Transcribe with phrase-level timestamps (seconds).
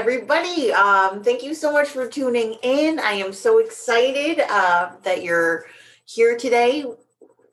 [0.00, 0.72] everybody.
[0.72, 2.98] Um, thank you so much for tuning in.
[2.98, 5.66] I am so excited uh, that you're
[6.06, 6.86] here today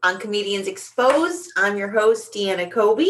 [0.02, 1.52] on Comedians Exposed.
[1.58, 3.10] I'm your host, Deanna Kobe,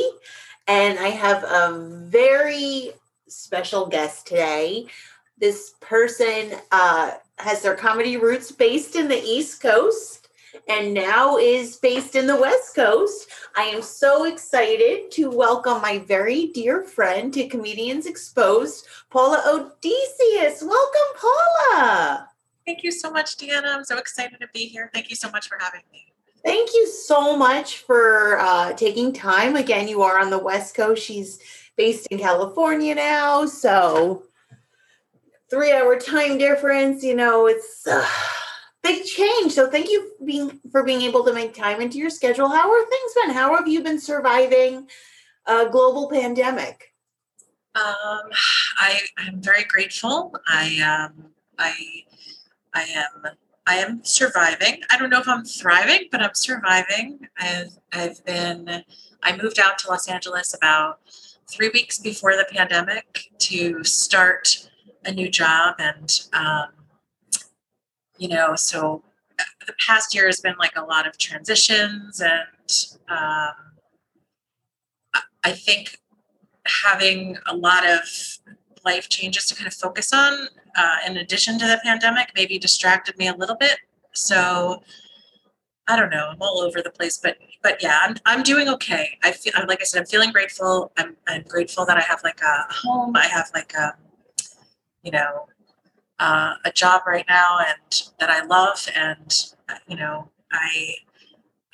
[0.68, 2.94] and I have a very
[3.28, 4.88] special guest today.
[5.38, 10.27] This person uh, has their comedy roots based in the East Coast
[10.68, 13.30] and now is based in the West Coast.
[13.56, 20.62] I am so excited to welcome my very dear friend to Comedians Exposed, Paula Odysseos.
[20.62, 22.30] Welcome, Paula.
[22.66, 23.76] Thank you so much, Deanna.
[23.76, 24.90] I'm so excited to be here.
[24.94, 26.14] Thank you so much for having me.
[26.44, 29.56] Thank you so much for uh, taking time.
[29.56, 31.04] Again, you are on the West Coast.
[31.04, 31.40] She's
[31.76, 33.46] based in California now.
[33.46, 34.24] So,
[35.50, 38.06] three hour time difference, you know, it's a
[38.88, 39.54] big change.
[39.54, 42.50] So, thank you for being, for being able to make time into your schedule.
[42.50, 43.36] How are things been?
[43.36, 44.88] How have you been surviving
[45.46, 46.94] a global pandemic?
[47.76, 48.32] Um,
[48.80, 50.34] I, I'm very grateful.
[50.48, 51.74] I, um, I,
[52.74, 53.34] I am
[53.68, 54.80] I am surviving.
[54.90, 57.20] I don't know if I'm thriving, but I'm surviving.
[57.38, 58.84] I've I've been
[59.22, 61.00] I moved out to Los Angeles about
[61.50, 64.70] three weeks before the pandemic to start
[65.04, 66.68] a new job and um,
[68.18, 69.04] you know so
[69.66, 73.54] the past year has been like a lot of transitions and um,
[75.44, 76.00] i think
[76.84, 78.02] having a lot of
[78.86, 80.48] life changes to kind of focus on
[80.78, 83.78] uh, in addition to the pandemic maybe distracted me a little bit
[84.14, 84.82] so
[85.88, 86.28] I don't know.
[86.32, 89.18] I'm all over the place, but but yeah, I'm I'm doing okay.
[89.24, 90.92] I feel like I said, I'm feeling grateful.
[90.98, 93.16] I'm I'm grateful that I have like a home.
[93.16, 93.96] I have like a,
[95.04, 95.48] you know,
[96.20, 99.34] uh, a job right now, and that I love, and
[99.88, 100.96] you know, I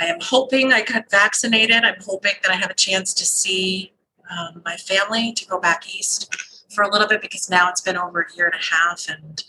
[0.02, 1.84] I am hoping I got vaccinated.
[1.84, 3.94] I'm hoping that I have a chance to see
[4.30, 6.34] um, my family to go back east
[6.74, 9.44] for a little bit because now it's been over a year and a half, and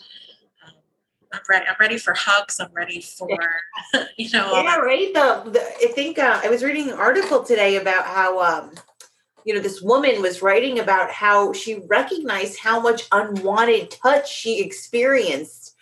[1.33, 1.65] I'm ready.
[1.67, 2.59] I'm ready for hugs.
[2.59, 3.27] I'm ready for,
[4.17, 4.51] you know.
[4.53, 5.13] Yeah, right.
[5.13, 8.71] The, the I think uh, I was reading an article today about how, um,
[9.45, 14.59] you know, this woman was writing about how she recognized how much unwanted touch she
[14.59, 15.75] experienced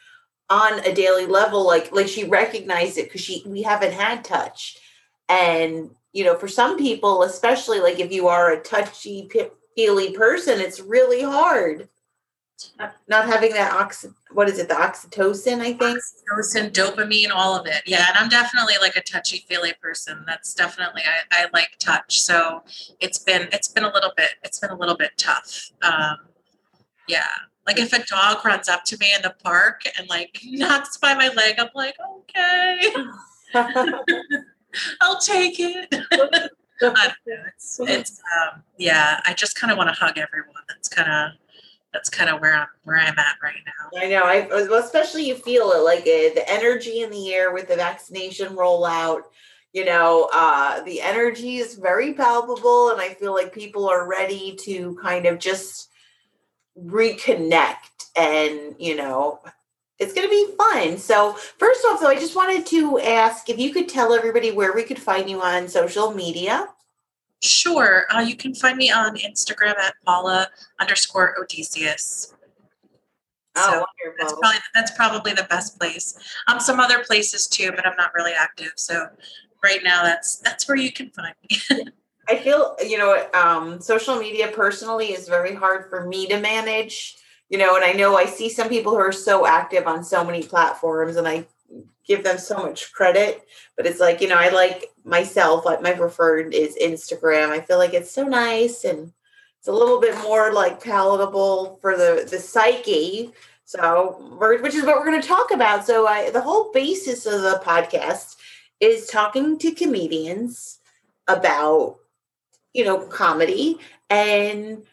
[0.49, 1.65] on a daily level.
[1.65, 4.77] Like, like she recognized it because she we haven't had touch,
[5.29, 9.31] and you know, for some people, especially like if you are a touchy
[9.75, 11.87] feely person, it's really hard
[13.07, 15.99] not having that ox what is it the oxytocin i think?
[15.99, 17.81] Oxytocin dopamine all of it.
[17.85, 20.23] Yeah and i'm definitely like a touchy feely person.
[20.25, 22.21] That's definitely I, I like touch.
[22.21, 22.63] So
[22.99, 25.71] it's been it's been a little bit it's been a little bit tough.
[25.81, 26.17] Um
[27.07, 27.27] yeah.
[27.67, 31.13] Like if a dog runs up to me in the park and like knocks by
[31.13, 32.93] my leg i'm like okay.
[35.01, 35.93] I'll take it.
[36.81, 40.63] It's, it's um, yeah i just kind of want to hug everyone.
[40.67, 41.39] That's kind of
[41.93, 44.01] that's kind of where I'm where I'm at right now.
[44.01, 44.23] I know.
[44.23, 47.75] I well, especially you feel it like uh, the energy in the air with the
[47.75, 49.21] vaccination rollout.
[49.71, 54.55] You know, uh, the energy is very palpable, and I feel like people are ready
[54.63, 55.89] to kind of just
[56.77, 57.75] reconnect.
[58.15, 59.39] And you know,
[59.99, 60.97] it's going to be fun.
[60.97, 64.73] So, first off, though, I just wanted to ask if you could tell everybody where
[64.73, 66.67] we could find you on social media.
[67.43, 68.05] Sure.
[68.09, 70.49] Uh, you can find me on Instagram at Paula
[70.79, 72.33] underscore Odysseos.
[73.57, 74.15] Oh, so wonderful.
[74.17, 76.17] That's probably, that's probably the best place.
[76.47, 78.71] Um, some other places too, but I'm not really active.
[78.77, 79.07] So
[79.61, 81.85] right now, that's that's where you can find me.
[82.29, 87.17] I feel you know, um, social media personally is very hard for me to manage.
[87.49, 90.23] You know, and I know I see some people who are so active on so
[90.23, 91.45] many platforms, and I
[92.05, 93.45] give them so much credit
[93.77, 97.49] but it's like you know i like myself like my preferred is instagram.
[97.49, 99.11] I feel like it's so nice and
[99.59, 103.31] it's a little bit more like palatable for the the psyche.
[103.65, 104.17] So
[104.61, 105.85] which is what we're going to talk about.
[105.85, 108.35] So I, the whole basis of the podcast
[108.79, 110.79] is talking to comedians
[111.27, 111.97] about
[112.73, 113.79] you know comedy
[114.09, 114.83] and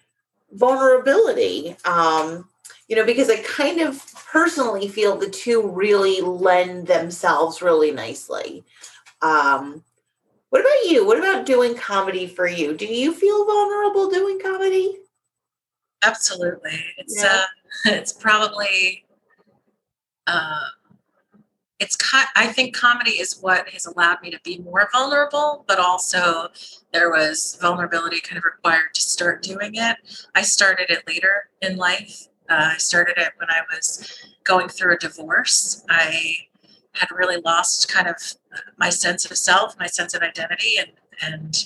[0.52, 1.76] vulnerability.
[1.84, 2.48] Um
[2.90, 8.64] you know, because I kind of personally feel the two really lend themselves really nicely.
[9.22, 9.84] Um,
[10.48, 11.06] what about you?
[11.06, 12.76] What about doing comedy for you?
[12.76, 14.98] Do you feel vulnerable doing comedy?
[16.02, 16.84] Absolutely.
[16.98, 17.44] It's yeah.
[17.44, 17.44] uh,
[17.92, 19.04] it's probably
[20.26, 20.64] uh,
[21.78, 21.96] it's
[22.34, 26.48] I think comedy is what has allowed me to be more vulnerable, but also
[26.92, 29.96] there was vulnerability kind of required to start doing it.
[30.34, 34.94] I started it later in life, uh, I started it when I was going through
[34.94, 35.84] a divorce.
[35.88, 36.34] I
[36.94, 38.16] had really lost kind of
[38.76, 40.90] my sense of self, my sense of identity, and
[41.22, 41.64] and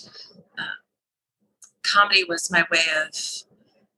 [0.59, 0.77] uh,
[1.83, 3.15] comedy was my way of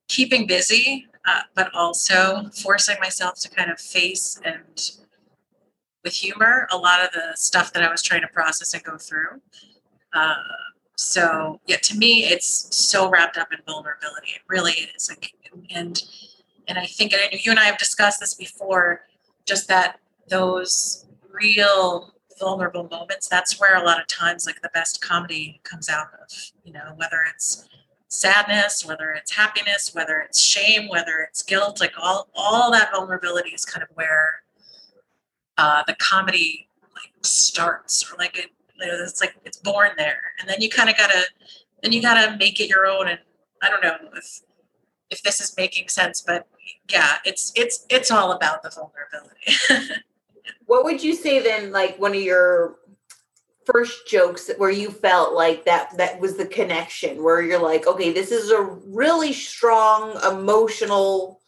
[0.09, 4.93] keeping busy uh, but also forcing myself to kind of face and
[6.05, 8.97] with humor a lot of the stuff that I was trying to process and go
[8.97, 9.41] through.
[10.12, 10.37] Uh,
[10.97, 14.33] so yeah, to me, it's so wrapped up in vulnerability.
[14.37, 15.11] It really is.
[15.11, 15.33] Like,
[15.75, 16.00] and
[16.69, 19.03] and I think and you and I have discussed this before.
[19.47, 23.29] Just that those real vulnerable moments.
[23.29, 26.53] That's where a lot of times, like the best comedy comes out of.
[26.65, 27.69] You know, whether it's
[28.09, 33.51] sadness, whether it's happiness, whether it's shame, whether it's guilt, like all all that vulnerability
[33.51, 34.43] is kind of where
[35.59, 40.61] uh, the comedy like starts, or like it, it's like it's born there, and then
[40.61, 41.25] you kind of gotta
[41.83, 43.09] then you gotta make it your own.
[43.09, 43.19] And
[43.62, 44.41] I don't know if
[45.11, 46.47] if this is making sense, but
[46.91, 50.00] yeah, it's it's it's all about the vulnerability.
[50.67, 51.73] what would you say then?
[51.73, 52.76] Like one of your
[53.67, 58.12] first jokes where you felt like that that was the connection where you're like okay
[58.12, 61.41] this is a really strong emotional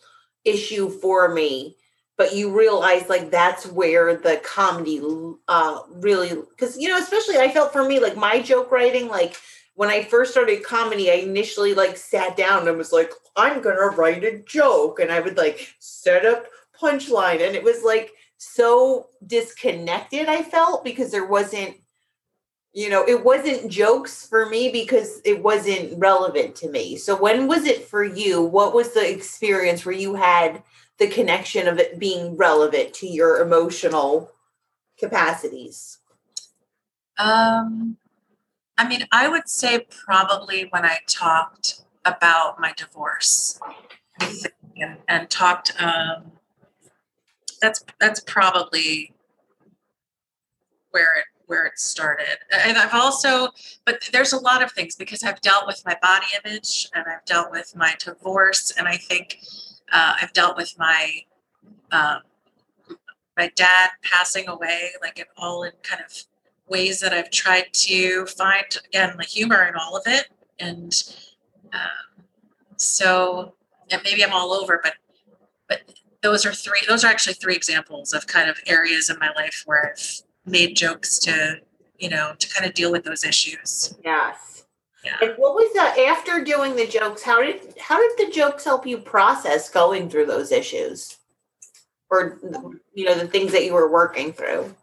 [0.44, 1.76] issue for me
[2.16, 5.00] but you realize like that's where the comedy
[5.46, 9.36] uh really because you know especially i felt for me like my joke writing like
[9.78, 13.96] when i first started comedy i initially like sat down and was like i'm gonna
[13.96, 16.46] write a joke and i would like set up
[16.80, 21.76] punchline and it was like so disconnected i felt because there wasn't
[22.74, 26.96] you know, it wasn't jokes for me because it wasn't relevant to me.
[26.96, 28.42] So when was it for you?
[28.42, 30.62] What was the experience where you had
[30.98, 34.30] the connection of it being relevant to your emotional
[34.98, 35.98] capacities?
[37.16, 37.96] Um
[38.78, 43.60] I mean, I would say probably when I talked about my divorce
[44.20, 46.32] and, and talked um
[47.60, 49.12] that's that's probably
[50.90, 52.38] where it where it started.
[52.52, 53.48] And I've also,
[53.86, 57.24] but there's a lot of things because I've dealt with my body image and I've
[57.24, 59.40] dealt with my divorce, and I think
[59.90, 61.22] uh, I've dealt with my
[61.90, 62.20] um,
[63.36, 66.12] my dad passing away, like it all in kind of
[66.68, 70.28] ways that I've tried to find again the humor in all of it,
[70.58, 70.92] and
[71.72, 72.24] um,
[72.76, 73.54] so
[73.90, 74.94] and maybe I'm all over, but
[75.68, 75.80] but
[76.22, 76.80] those are three.
[76.88, 80.76] Those are actually three examples of kind of areas in my life where I've made
[80.76, 81.60] jokes to
[81.98, 84.64] you know to kind of deal with those issues yes
[85.04, 85.16] yeah.
[85.20, 88.86] and what was that after doing the jokes how did how did the jokes help
[88.86, 91.18] you process going through those issues
[92.10, 92.38] or
[92.94, 94.74] you know the things that you were working through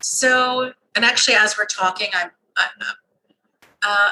[0.00, 2.86] so and actually as we're talking i'm, I'm
[3.82, 4.10] uh,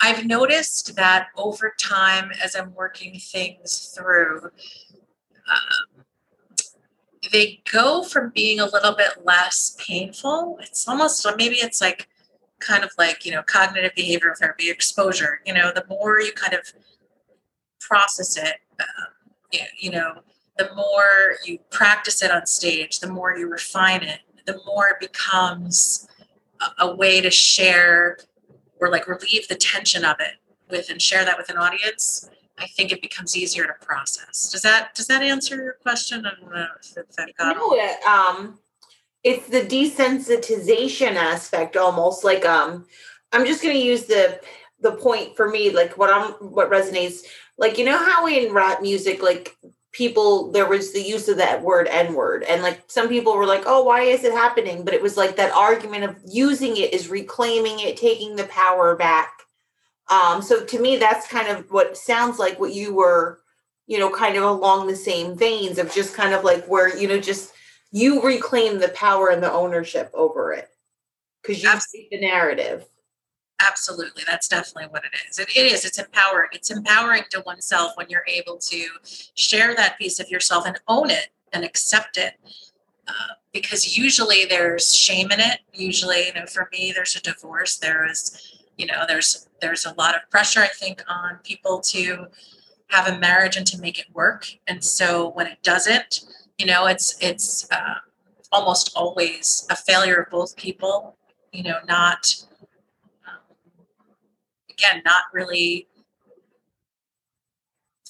[0.00, 6.04] I've noticed that over time, as I'm working things through, um,
[7.30, 10.58] they go from being a little bit less painful.
[10.62, 12.08] It's almost maybe it's like
[12.60, 15.40] kind of like you know cognitive behavioral therapy exposure.
[15.44, 16.72] You know, the more you kind of
[17.80, 19.08] process it, um,
[19.52, 20.22] you, you know,
[20.60, 25.00] the more you practice it on stage, the more you refine it, the more it
[25.00, 26.08] becomes
[26.60, 28.18] a, a way to share
[28.80, 30.34] or like relieve the tension of it
[30.70, 32.28] with and share that with an audience
[32.60, 34.50] I think it becomes easier to process.
[34.52, 36.26] Does that does that answer your question?
[36.26, 38.58] I don't know if that got no, it, um,
[39.24, 42.86] it's the desensitization aspect almost like um
[43.32, 44.40] I'm just gonna use the
[44.80, 47.22] the point for me, like what I'm what resonates,
[47.56, 49.56] like you know how in rap music, like
[49.92, 52.44] people there was the use of that word n-word.
[52.44, 54.84] And like some people were like oh why is it happening?
[54.84, 58.94] But it was like that argument of using it is reclaiming it taking the power
[58.96, 59.40] back.
[60.10, 63.40] Um, so to me, that's kind of what sounds like what you were,
[63.86, 67.06] you know, kind of along the same veins of just kind of like where, you
[67.06, 67.52] know, just
[67.92, 70.68] you reclaim the power and the ownership over it.
[71.40, 72.86] Because you see the narrative.
[73.68, 74.22] Absolutely.
[74.26, 75.38] That's definitely what it is.
[75.38, 75.84] It, it is.
[75.84, 76.48] It's empowering.
[76.52, 78.86] It's empowering to oneself when you're able to
[79.34, 82.34] share that piece of yourself and own it and accept it.
[83.06, 85.60] Uh, because usually there's shame in it.
[85.74, 87.76] Usually, you know, for me, there's a divorce.
[87.76, 92.26] There is you know there's there's a lot of pressure i think on people to
[92.88, 96.22] have a marriage and to make it work and so when it doesn't
[96.58, 97.96] you know it's it's uh,
[98.50, 101.14] almost always a failure of both people
[101.52, 102.34] you know not
[104.80, 105.86] again not really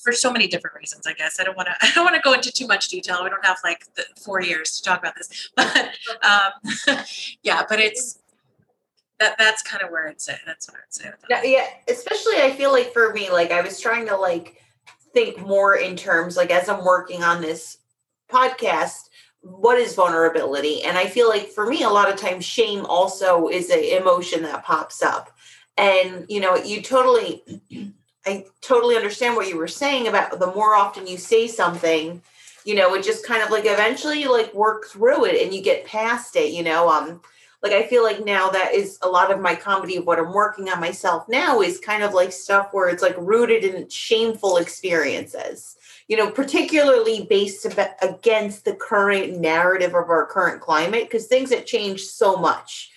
[0.02, 2.22] for so many different reasons i guess i don't want to i don't want to
[2.22, 5.14] go into too much detail we don't have like the four years to talk about
[5.16, 5.90] this but
[6.22, 6.96] um,
[7.42, 8.20] yeah but it's
[9.20, 10.40] that that's kind of where it's at.
[10.46, 11.10] That's what I'd say.
[11.28, 14.60] Yeah, yeah, especially I feel like for me, like I was trying to like
[15.12, 17.78] think more in terms like as I'm working on this
[18.30, 19.10] podcast,
[19.42, 20.82] what is vulnerability?
[20.82, 24.42] And I feel like for me, a lot of times shame also is an emotion
[24.42, 25.30] that pops up.
[25.76, 27.42] And you know, you totally
[28.26, 32.22] I totally understand what you were saying about the more often you say something,
[32.64, 35.62] you know, it just kind of like eventually you like work through it and you
[35.62, 36.88] get past it, you know.
[36.88, 37.22] Um,
[37.62, 40.32] like I feel like now that is a lot of my comedy of what I'm
[40.32, 44.56] working on myself now is kind of like stuff where it's like rooted in shameful
[44.56, 45.76] experiences
[46.10, 47.64] you know, particularly based
[48.02, 52.89] against the current narrative of our current climate, because things have changed so much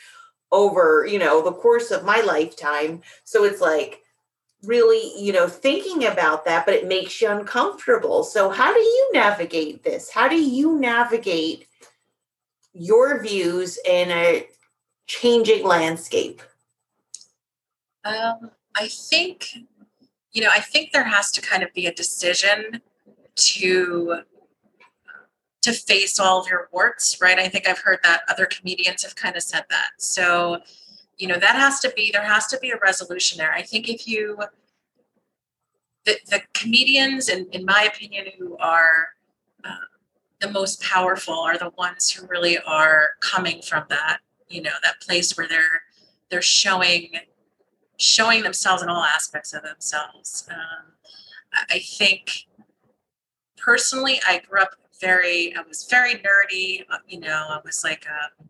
[0.53, 3.01] over, you know, the course of my lifetime.
[3.25, 4.03] So it's like
[4.63, 8.23] really, you know, thinking about that, but it makes you uncomfortable.
[8.23, 10.09] So, how do you navigate this?
[10.09, 11.67] How do you navigate
[12.73, 14.47] your views in a
[15.07, 16.41] changing landscape?
[18.05, 19.49] Um, I think,
[20.31, 22.81] you know, I think there has to kind of be a decision
[23.35, 24.21] to
[25.63, 27.39] to face all of your warts, right?
[27.39, 29.91] I think I've heard that other comedians have kind of said that.
[29.97, 30.59] So,
[31.17, 33.53] you know, that has to be there has to be a resolution there.
[33.53, 34.37] I think if you
[36.05, 39.07] the, the comedians, in, in my opinion, who are
[39.63, 39.85] uh,
[40.41, 44.99] the most powerful are the ones who really are coming from that, you know, that
[44.99, 45.83] place where they're
[46.29, 47.11] they're showing
[47.97, 50.45] showing themselves in all aspects of themselves.
[50.51, 50.91] Um,
[51.69, 52.47] I think
[53.55, 54.71] personally, I grew up
[55.03, 56.85] very, I was very nerdy.
[56.89, 58.43] Uh, you know, I was like a,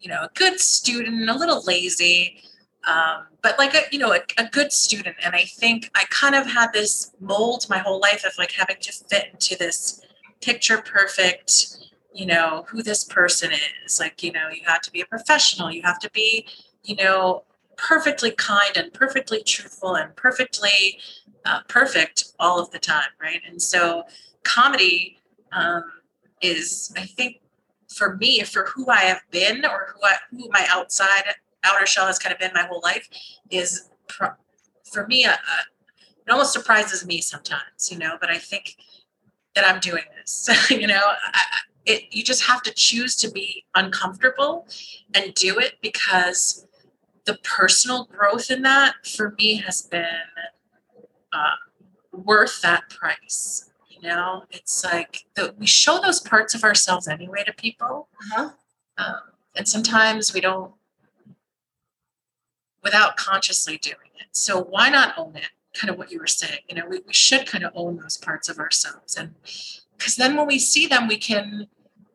[0.00, 2.42] you know, a good student, a little lazy,
[2.86, 5.16] um, but like a, you know, a, a good student.
[5.24, 8.76] And I think I kind of had this mold my whole life of like having
[8.80, 10.02] to fit into this
[10.40, 11.78] picture perfect,
[12.12, 13.52] you know, who this person
[13.84, 14.00] is.
[14.00, 15.70] Like, you know, you have to be a professional.
[15.70, 16.46] You have to be,
[16.82, 17.44] you know,
[17.76, 20.98] perfectly kind and perfectly truthful and perfectly
[21.44, 23.40] uh, perfect all of the time, right?
[23.48, 24.04] And so
[24.42, 25.18] comedy
[25.56, 25.84] um,
[26.42, 27.40] is, I think,
[27.88, 31.24] for me, for who I have been or who I, who my outside
[31.64, 33.08] outer shell has kind of been my whole life,
[33.50, 34.34] is pro-
[34.84, 35.34] for me, a, a,
[36.26, 38.16] it almost surprises me sometimes, you know.
[38.20, 38.76] But I think
[39.54, 41.02] that I'm doing this, you know.
[41.02, 41.40] I,
[41.86, 44.66] it, you just have to choose to be uncomfortable
[45.14, 46.66] and do it because
[47.24, 50.04] the personal growth in that for me has been
[51.32, 51.54] uh,
[52.12, 54.44] worth that price you know?
[54.50, 58.08] It's like the, we show those parts of ourselves anyway to people.
[58.32, 58.50] Uh-huh.
[58.98, 59.20] um,
[59.56, 60.72] and sometimes we don't
[62.82, 64.26] without consciously doing it.
[64.30, 65.48] So why not own it?
[65.74, 68.16] Kind of what you were saying you know we, we should kind of own those
[68.16, 69.16] parts of ourselves.
[69.16, 69.34] And
[69.98, 71.66] because then when we see them we can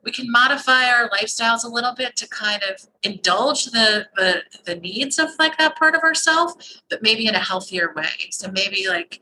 [0.03, 4.75] we can modify our lifestyles a little bit to kind of indulge the the, the
[4.75, 8.29] needs of like that part of ourselves but maybe in a healthier way.
[8.31, 9.21] So maybe like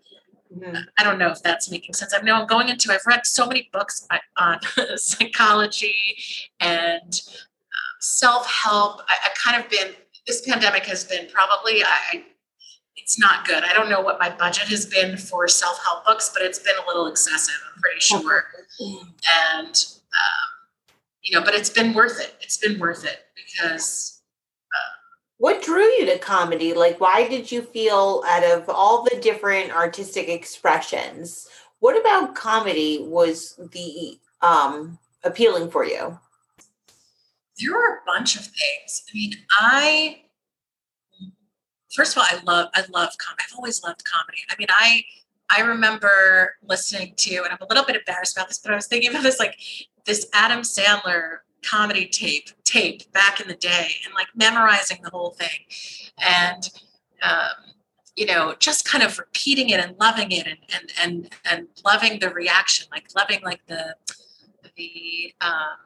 [0.56, 0.77] Mm-hmm.
[0.98, 2.13] I don't know if that's making sense.
[2.13, 4.60] I know I'm going into, I've read so many books on
[4.96, 5.96] psychology
[6.60, 9.01] and uh, self help.
[9.08, 9.94] I, I kind of been,
[10.25, 12.24] this pandemic has been probably, I,
[12.96, 13.63] it's not good.
[13.63, 16.75] I don't know what my budget has been for self help books, but it's been
[16.84, 18.46] a little excessive, I'm pretty sure.
[19.56, 20.50] And, um,
[21.22, 22.36] you know, but it's been worth it.
[22.41, 24.19] It's been worth it because
[25.39, 26.74] what drew you to comedy?
[26.74, 31.48] Like, why did you feel out of all the different artistic expressions,
[31.79, 36.19] what about comedy was the um, appealing for you?
[37.58, 39.03] There were a bunch of things.
[39.10, 40.22] I mean, I
[41.96, 43.43] first of all, I love I love comedy.
[43.48, 44.39] I've always loved comedy.
[44.50, 45.03] I mean, I
[45.50, 48.88] I remember listening to, and I'm a little bit embarrassed about this, but I was
[48.88, 49.58] thinking about this like
[50.05, 55.32] this Adam Sandler comedy tape tape back in the day and like memorizing the whole
[55.32, 55.66] thing
[56.20, 56.70] and
[57.22, 57.74] um,
[58.16, 62.20] you know just kind of repeating it and loving it and and and, and loving
[62.20, 63.96] the reaction like loving like the
[64.75, 65.78] the um,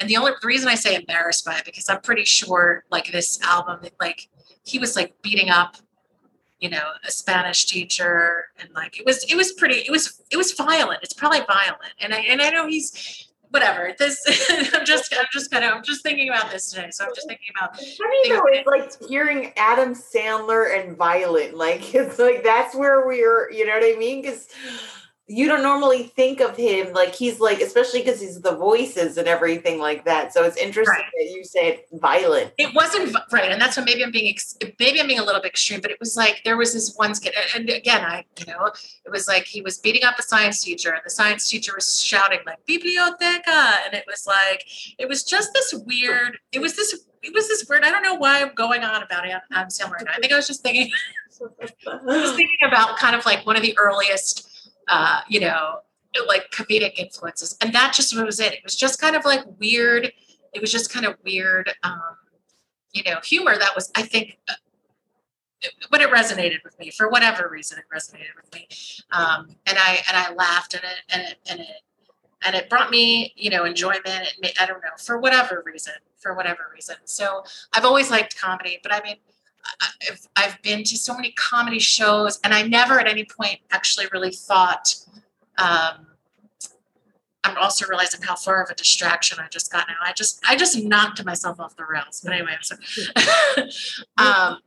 [0.00, 3.10] and the only the reason I say embarrassed by it because I'm pretty sure like
[3.12, 4.28] this album like
[4.64, 5.76] he was like beating up
[6.58, 10.36] you know a Spanish teacher and like it was it was pretty it was it
[10.36, 11.00] was violent.
[11.02, 11.92] It's probably violent.
[12.00, 13.23] And I and I know he's
[13.54, 13.94] whatever.
[13.98, 14.20] This
[14.74, 16.90] I'm just I'm just kind of I'm just thinking about this today.
[16.90, 17.76] So I'm just thinking about.
[17.76, 21.54] Funny though, it's like hearing Adam Sandler and Violent.
[21.54, 23.50] Like it's like that's where we're.
[23.50, 24.20] You know what I mean?
[24.20, 24.48] Because
[25.26, 29.26] you don't normally think of him like he's like especially because he's the voices and
[29.26, 30.32] everything like that.
[30.32, 31.12] So it's interesting right.
[31.18, 32.52] that you said violent.
[32.58, 34.34] It wasn't right and that's what maybe i'm being
[34.78, 37.14] maybe i'm being a little bit extreme but it was like there was this one
[37.14, 38.66] skit and again i you know
[39.04, 42.00] it was like he was beating up a science teacher and the science teacher was
[42.00, 43.84] shouting like biblioteca!
[43.84, 44.64] And it was like
[44.98, 48.14] it was just this weird it was this it was this weird i don't know
[48.14, 50.90] why i'm going on about it i'm similar i think i was just thinking
[51.42, 54.50] i was thinking about kind of like one of the earliest
[54.88, 55.80] uh, you know,
[56.26, 57.56] like comedic influences.
[57.60, 58.52] And that just was it.
[58.52, 60.12] It was just kind of like weird.
[60.52, 62.16] It was just kind of weird, um,
[62.92, 64.54] you know, humor that was, I think, uh,
[65.90, 67.78] but it resonated with me for whatever reason.
[67.78, 68.68] It resonated with me,
[69.12, 71.80] um, and I and I laughed and it and it and it
[72.44, 74.04] and it brought me you know enjoyment.
[74.60, 76.96] I don't know for whatever reason for whatever reason.
[77.04, 79.16] So I've always liked comedy, but I mean.
[80.10, 84.06] I've, I've been to so many comedy shows and I never at any point actually
[84.12, 84.94] really thought
[85.58, 86.06] um,
[87.44, 89.96] I'm also realizing how far of a distraction I just got now.
[90.02, 92.22] I just I just knocked myself off the rails.
[92.24, 92.74] But anyway, so
[94.16, 94.58] um,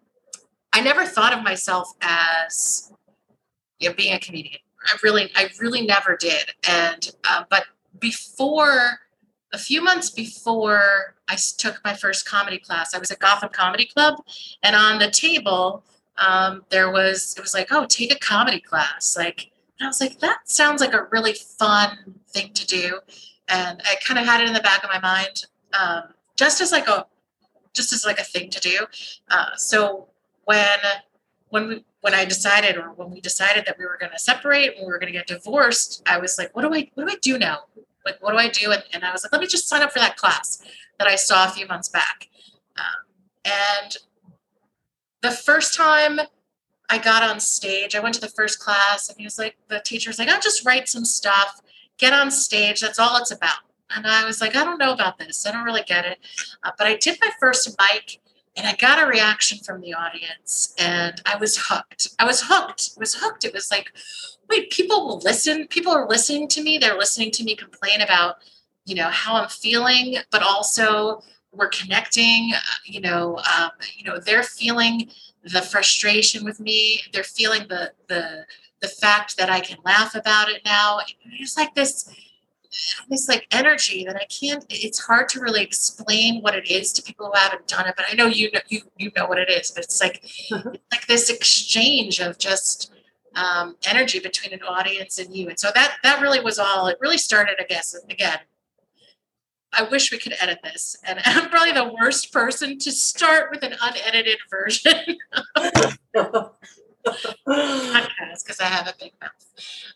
[0.71, 2.93] I never thought of myself as
[3.79, 4.59] you know, being a comedian.
[4.85, 6.53] I really I really never did.
[6.69, 7.65] And uh, but
[7.99, 8.99] before
[9.57, 13.85] a few months before I took my first comedy class, I was at Gotham Comedy
[13.85, 14.23] Club,
[14.63, 15.83] and on the table
[16.17, 20.01] um, there was it was like, oh, take a comedy class, like and I was
[20.01, 22.99] like, that sounds like a really fun thing to do.
[23.47, 25.45] And I kind of had it in the back of my mind,
[25.79, 27.05] um, just as like a,
[27.73, 28.85] just as like a thing to do.
[29.29, 30.07] Uh, so
[30.45, 30.79] when,
[31.49, 34.75] when we, when I decided, or when we decided that we were going to separate,
[34.75, 37.13] and we were going to get divorced, I was like, what do I, what do
[37.13, 37.59] I do now?
[38.07, 38.71] Like, what do I do?
[38.71, 40.59] And, and I was like, let me just sign up for that class
[40.97, 42.27] that I saw a few months back.
[42.77, 43.51] Um,
[43.83, 43.97] and
[45.21, 46.19] the first time
[46.89, 47.95] I got on stage.
[47.95, 50.39] I went to the first class, and he was like, the teacher was like, I'll
[50.39, 51.61] just write some stuff,
[51.97, 52.79] get on stage.
[52.79, 53.59] That's all it's about.
[53.95, 55.45] And I was like, I don't know about this.
[55.45, 56.19] I don't really get it.
[56.63, 58.21] Uh, but I did my first mic,
[58.55, 62.09] and I got a reaction from the audience, and I was hooked.
[62.19, 62.91] I was hooked.
[62.95, 63.43] I was hooked.
[63.43, 63.91] It was like,
[64.49, 65.67] wait, people will listen.
[65.67, 66.77] People are listening to me.
[66.77, 68.37] They're listening to me complain about,
[68.85, 72.51] you know, how I'm feeling, but also we're connecting.
[72.55, 75.09] Uh, you know, um, you know, they're feeling
[75.43, 77.01] the frustration with me.
[77.13, 78.45] They're feeling the the
[78.81, 80.99] the fact that I can laugh about it now.
[81.39, 82.09] It's like this
[83.09, 84.65] this like energy that I can't.
[84.69, 87.95] It's hard to really explain what it is to people who haven't done it.
[87.95, 89.71] But I know you know you you know what it is.
[89.71, 90.51] But it's like it's
[90.91, 92.93] like this exchange of just
[93.37, 95.47] um, energy between an audience and you.
[95.47, 96.87] And so that that really was all.
[96.87, 98.39] It really started, I guess, again
[99.73, 100.95] I wish we could edit this.
[101.03, 105.17] And I'm probably the worst person to start with an unedited version
[105.57, 106.53] podcast
[108.43, 109.31] because I have a big mouth.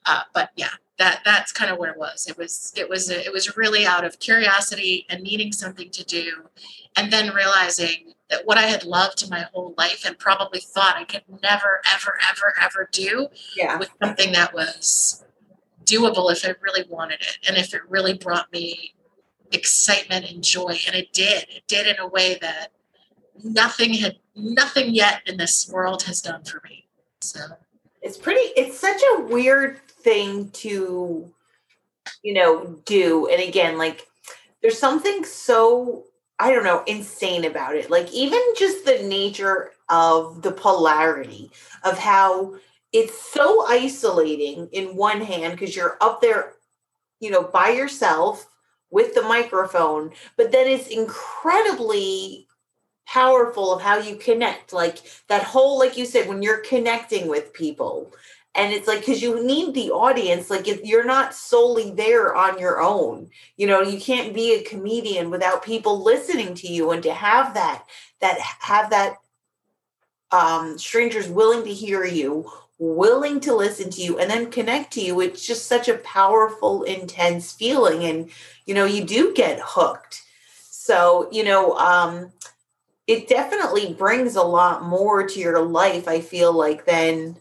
[0.06, 2.28] Uh, but yeah, that that's kind of where it was.
[2.28, 6.48] It was it was it was really out of curiosity and needing something to do,
[6.96, 10.96] and then realizing that what I had loved in my whole life and probably thought
[10.96, 13.78] I could never ever ever ever do yeah.
[13.78, 15.24] was something that was
[15.84, 18.96] doable if I really wanted it and if it really brought me
[19.52, 20.78] excitement and joy.
[20.88, 21.46] And it did.
[21.50, 22.72] It did in a way that
[23.44, 26.88] nothing had nothing yet in this world has done for me.
[27.20, 27.42] So.
[28.02, 31.32] It's pretty it's such a weird thing to
[32.24, 33.28] you know do.
[33.28, 34.08] And again like
[34.62, 36.06] there's something so
[36.42, 41.52] i don't know insane about it like even just the nature of the polarity
[41.84, 42.54] of how
[42.94, 46.54] it's so isolating in one hand because you're up there
[47.20, 48.48] you know by yourself
[48.92, 52.48] with the microphone, but then it's incredibly
[53.08, 54.74] powerful of how you connect.
[54.74, 58.14] Like that whole, like you said, when you're connecting with people.
[58.54, 60.50] And it's like, because you need the audience.
[60.50, 64.64] Like, if you're not solely there on your own, you know, you can't be a
[64.64, 66.92] comedian without people listening to you.
[66.92, 67.86] And to have that,
[68.20, 69.18] that have that
[70.32, 72.50] um, strangers willing to hear you
[72.82, 76.82] willing to listen to you and then connect to you it's just such a powerful
[76.82, 78.28] intense feeling and
[78.66, 82.32] you know you do get hooked so you know um
[83.06, 87.38] it definitely brings a lot more to your life i feel like than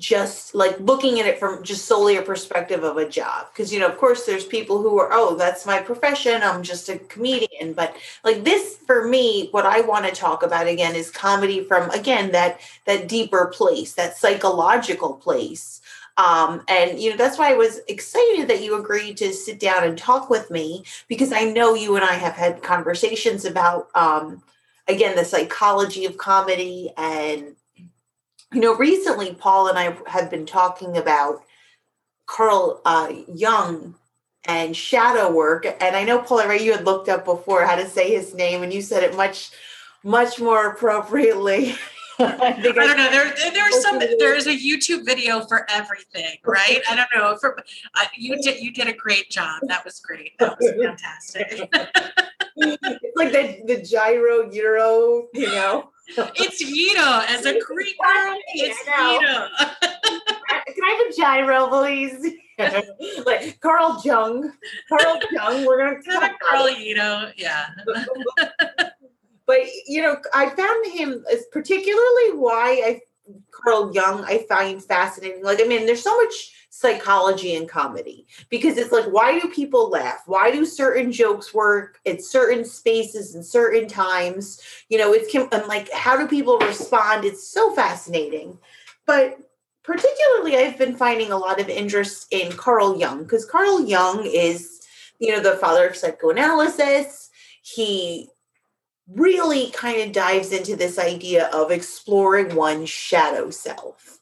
[0.00, 3.46] just like looking at it from just solely a perspective of a job.
[3.52, 6.42] Because you know of course there's people who are oh that's my profession.
[6.42, 7.74] I'm just a comedian.
[7.74, 11.90] But like this for me what i want to talk about again is comedy from
[11.90, 15.80] again that that deeper place that psychological place.
[16.16, 19.84] Um, and you know that's why i was excited that you agreed to sit down
[19.84, 24.42] and talk with me because i know you and i have had conversations about um,
[24.88, 27.54] again the psychology of comedy and
[28.52, 31.42] you know, recently Paul and I have been talking about
[32.26, 33.94] Carl uh, Jung
[34.44, 36.60] and shadow work, and I know Paul, right?
[36.60, 39.50] You had looked up before how to say his name, and you said it much,
[40.02, 41.74] much more appropriately.
[42.18, 43.10] I, I don't know.
[43.10, 43.98] There, there's some.
[44.18, 46.82] There's a YouTube video for everything, right?
[46.90, 47.36] I don't know.
[47.38, 49.62] For uh, you did, you did a great job.
[49.68, 50.32] That was great.
[50.38, 51.70] That was fantastic.
[52.56, 55.90] it's like the the gyro euro, you know
[56.36, 58.38] it's Vito as a Greek girl.
[58.54, 59.48] It's Vito.
[60.66, 62.34] Can I have a gyro, please?
[63.26, 64.52] like Carl Jung.
[64.88, 65.64] Carl Jung.
[65.64, 67.30] We're gonna a Carl Vito.
[67.36, 67.66] Yeah.
[69.46, 73.00] but you know, I found him as particularly why I
[73.52, 75.44] Carl Jung I find fascinating.
[75.44, 79.90] Like, I mean, there's so much psychology and comedy because it's like, why do people
[79.90, 80.22] laugh?
[80.26, 84.62] Why do certain jokes work at certain spaces and certain times?
[84.88, 87.24] You know, it's and like, how do people respond?
[87.24, 88.56] It's so fascinating.
[89.04, 89.36] But
[89.82, 94.80] particularly, I've been finding a lot of interest in Carl Jung because Carl Jung is,
[95.18, 97.30] you know, the father of psychoanalysis.
[97.62, 98.28] He
[99.08, 104.19] really kind of dives into this idea of exploring one's shadow self.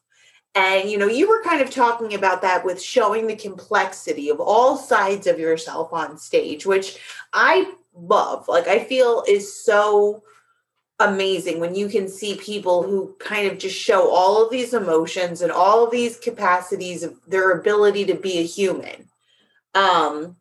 [0.59, 4.41] And you know, you were kind of talking about that with showing the complexity of
[4.41, 6.99] all sides of yourself on stage, which
[7.33, 8.49] I love.
[8.49, 10.25] Like I feel is so
[10.99, 15.43] amazing when you can see people who kind of just show all of these emotions
[15.43, 19.09] and all of these capacities of their ability to be a human.
[19.77, 20.35] Um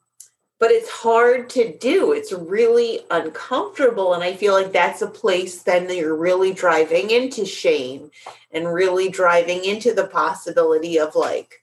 [0.60, 2.14] but it's hard to do.
[2.14, 4.14] It's really uncomfortable.
[4.14, 8.10] And I feel like that's a place then that you're really driving into shame
[8.52, 11.62] and really driving into the possibility of like,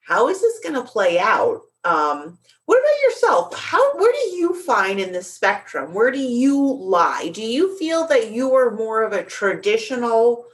[0.00, 1.60] how is this going to play out?
[1.84, 3.54] Um, what about yourself?
[3.54, 5.94] How where do you find in the spectrum?
[5.94, 7.30] Where do you lie?
[7.32, 10.46] Do you feel that you are more of a traditional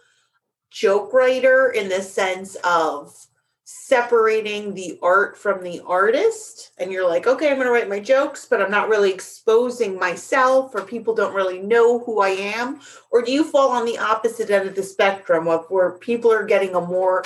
[0.70, 3.16] joke writer in the sense of
[3.64, 7.98] separating the art from the artist and you're like okay i'm going to write my
[7.98, 12.78] jokes but i'm not really exposing myself or people don't really know who i am
[13.10, 16.44] or do you fall on the opposite end of the spectrum of where people are
[16.44, 17.24] getting a more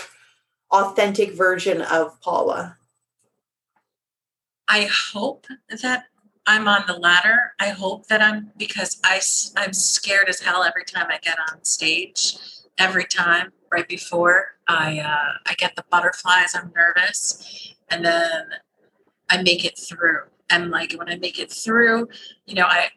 [0.70, 2.76] authentic version of paula?
[4.68, 5.48] I hope
[5.82, 6.04] that
[6.46, 7.52] i'm on the latter.
[7.58, 9.20] I hope that i'm because i
[9.56, 12.36] i'm scared as hell every time i get on stage
[12.78, 16.54] every time right before I uh, I get the butterflies.
[16.54, 18.44] I'm nervous, and then
[19.30, 20.20] I make it through.
[20.50, 22.08] And like when I make it through,
[22.46, 22.88] you know, I,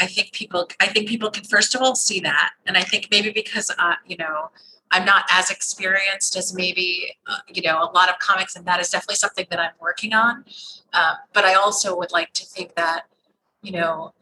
[0.00, 3.08] I think people I think people can first of all see that, and I think
[3.10, 4.50] maybe because uh, you know
[4.90, 8.80] I'm not as experienced as maybe uh, you know a lot of comics, and that
[8.80, 10.44] is definitely something that I'm working on.
[10.92, 13.02] Um, but I also would like to think that
[13.62, 14.12] you know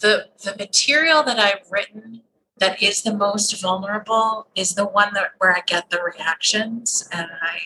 [0.00, 2.22] the the material that I've written
[2.58, 7.28] that is the most vulnerable is the one that where I get the reactions and
[7.42, 7.58] I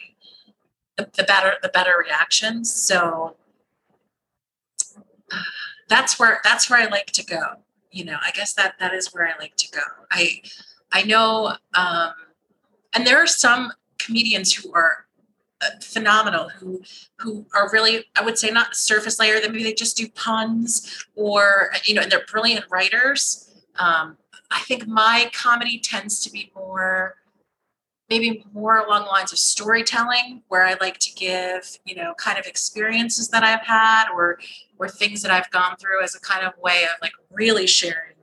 [0.96, 2.72] the, the better the better reactions.
[2.72, 3.36] So
[5.88, 7.62] that's where that's where I like to go.
[7.90, 9.82] You know, I guess that that is where I like to go.
[10.10, 10.42] I
[10.92, 12.12] I know um
[12.94, 15.06] and there are some comedians who are
[15.60, 16.80] uh, phenomenal who
[17.16, 21.04] who are really i would say not surface layer that maybe they just do puns
[21.16, 23.48] or you know and they're brilliant writers
[23.80, 24.16] um,
[24.50, 27.16] I think my comedy tends to be more
[28.08, 32.38] maybe more along the lines of storytelling where I like to give, you know, kind
[32.38, 34.38] of experiences that I've had or
[34.78, 38.14] or things that I've gone through as a kind of way of like really sharing,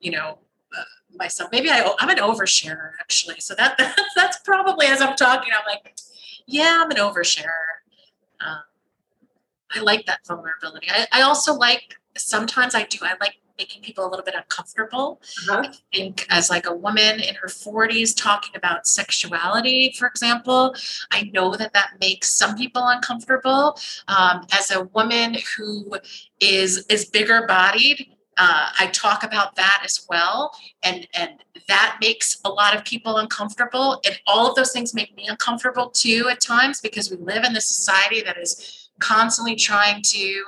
[0.00, 0.38] you know,
[0.76, 0.82] uh,
[1.14, 1.50] myself.
[1.52, 3.40] Maybe I I'm an oversharer actually.
[3.40, 5.96] So that that's, that's probably as I'm talking I'm like,
[6.46, 7.78] yeah, I'm an oversharer.
[8.44, 8.62] Um,
[9.72, 10.88] I like that vulnerability.
[10.90, 15.20] I, I also like sometimes I do I like making people a little bit uncomfortable.
[15.48, 15.64] Uh-huh.
[15.66, 20.74] I think as like a woman in her 40s talking about sexuality, for example,
[21.10, 23.78] I know that that makes some people uncomfortable.
[24.08, 25.96] Um, as a woman who
[26.40, 31.32] is is bigger bodied, uh, I talk about that as well, and and
[31.68, 34.00] that makes a lot of people uncomfortable.
[34.06, 37.52] And all of those things make me uncomfortable too at times because we live in
[37.52, 40.44] this society that is constantly trying to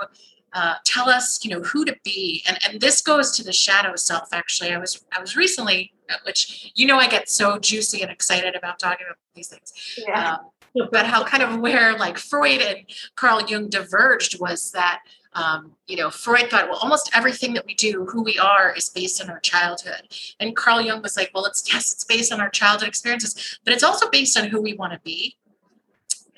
[0.54, 2.42] uh, tell us you know who to be.
[2.46, 4.72] And and this goes to the shadow self actually.
[4.72, 8.54] I was i was recently uh, which you know i get so juicy and excited
[8.54, 9.72] about talking about these things.
[9.96, 10.34] Yeah.
[10.34, 12.78] Um, but how kind of where like freud and
[13.14, 15.00] carl jung diverged was that
[15.34, 18.90] um, you know freud thought well almost everything that we do who we are is
[18.90, 20.08] based on our childhood.
[20.38, 23.72] And carl jung was like well it's yes it's based on our childhood experiences but
[23.72, 25.36] it's also based on who we want to be.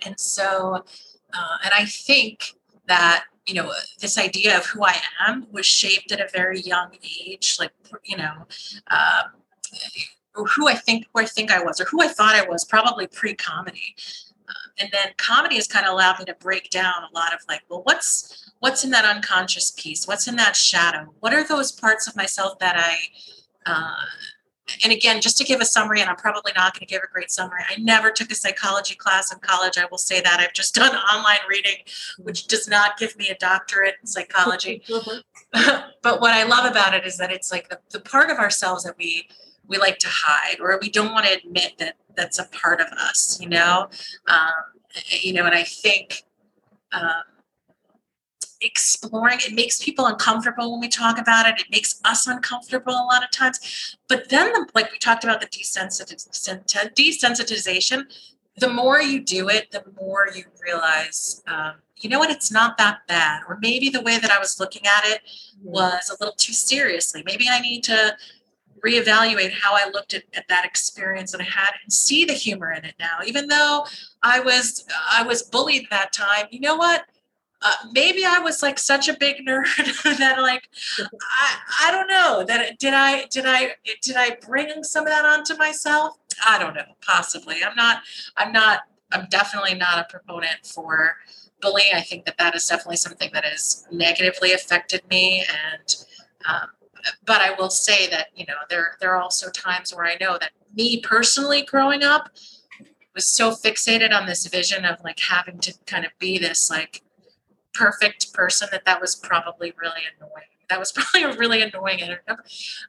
[0.06, 0.84] And so
[1.32, 2.54] uh, and i think
[2.86, 6.90] that you know this idea of who i am was shaped at a very young
[7.26, 7.72] age like
[8.04, 8.46] you know
[8.90, 9.30] um,
[10.32, 13.06] who i think who i think i was or who i thought i was probably
[13.06, 13.94] pre-comedy.
[14.46, 17.40] Uh, and then comedy has kind of allowed me to break down a lot of
[17.48, 20.08] like well what's what's in that unconscious piece?
[20.08, 21.12] What's in that shadow?
[21.20, 22.96] What are those parts of myself that i
[23.66, 23.94] uh,
[24.82, 27.12] and again, just to give a summary, and I'm probably not going to give a
[27.12, 27.60] great summary.
[27.68, 29.76] I never took a psychology class in college.
[29.76, 31.76] I will say that I've just done online reading,
[32.18, 34.82] which does not give me a doctorate in psychology.
[35.52, 38.84] but what I love about it is that it's like the, the part of ourselves
[38.84, 39.28] that we
[39.66, 42.86] we like to hide, or we don't want to admit that that's a part of
[42.88, 43.38] us.
[43.40, 43.88] You know,
[44.26, 44.52] um,
[45.10, 46.24] you know, and I think.
[46.92, 47.33] Um,
[48.64, 49.38] exploring.
[49.46, 51.60] It makes people uncomfortable when we talk about it.
[51.60, 53.96] It makes us uncomfortable a lot of times.
[54.08, 58.04] But then, the, like we talked about the desensitization,
[58.56, 62.78] the more you do it, the more you realize, um, you know what, it's not
[62.78, 63.42] that bad.
[63.48, 65.20] Or maybe the way that I was looking at it
[65.58, 65.70] mm-hmm.
[65.70, 67.22] was a little too seriously.
[67.26, 68.16] Maybe I need to
[68.84, 72.72] reevaluate how I looked at, at that experience that I had and see the humor
[72.72, 73.18] in it now.
[73.26, 73.86] Even though
[74.22, 77.04] I was I was bullied that time, you know what?
[77.66, 79.64] Uh, maybe I was like such a big nerd
[80.18, 85.04] that like I, I don't know that did I did I did I bring some
[85.06, 86.18] of that onto myself?
[86.46, 87.64] I don't know, possibly.
[87.64, 88.02] I'm not
[88.36, 88.80] I'm not
[89.12, 91.16] I'm definitely not a proponent for
[91.62, 91.94] bullying.
[91.94, 95.96] I think that that is definitely something that has negatively affected me and
[96.46, 96.68] um,
[97.24, 100.36] but I will say that you know there there are also times where I know
[100.38, 102.28] that me personally growing up
[103.14, 107.02] was so fixated on this vision of like having to kind of be this like
[107.74, 110.44] perfect person that that was probably really annoying.
[110.70, 112.00] That was probably a really annoying.
[112.02, 112.36] I,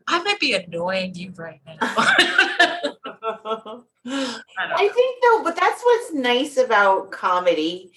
[0.08, 1.78] I might be annoying you right now.
[4.08, 7.91] I, I think though, but that's what's nice about comedy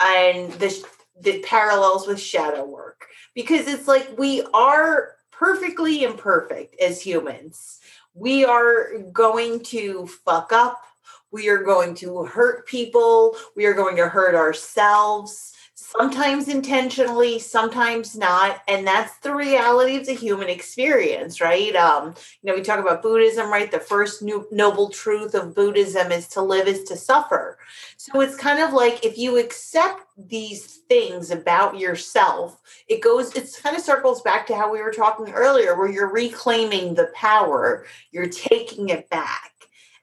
[0.00, 0.84] and the
[1.20, 7.80] the parallels with shadow work because it's like we are perfectly imperfect as humans.
[8.14, 10.82] We are going to fuck up.
[11.30, 13.36] We are going to hurt people.
[13.56, 20.06] We are going to hurt ourselves sometimes intentionally sometimes not and that's the reality of
[20.06, 21.76] the human experience right?
[21.76, 23.70] Um you know we talk about buddhism right?
[23.70, 27.58] The first new, noble truth of buddhism is to live is to suffer.
[27.96, 33.60] So it's kind of like if you accept these things about yourself it goes it's
[33.60, 37.86] kind of circles back to how we were talking earlier where you're reclaiming the power
[38.10, 39.57] you're taking it back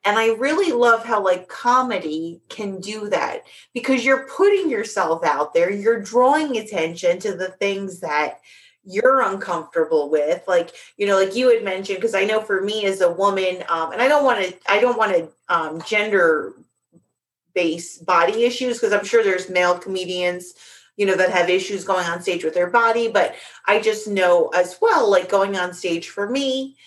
[0.06, 5.54] and I really love how like comedy can do that because you're putting yourself out
[5.54, 8.39] there, you're drawing attention to the things that
[8.86, 12.86] you're uncomfortable with like you know like you had mentioned because i know for me
[12.86, 16.54] as a woman um, and i don't want to i don't want to um, gender
[17.56, 20.54] base body issues because i'm sure there's male comedians
[20.98, 23.34] you know that have issues going on stage with their body but
[23.65, 26.78] i just know as well like going on stage for me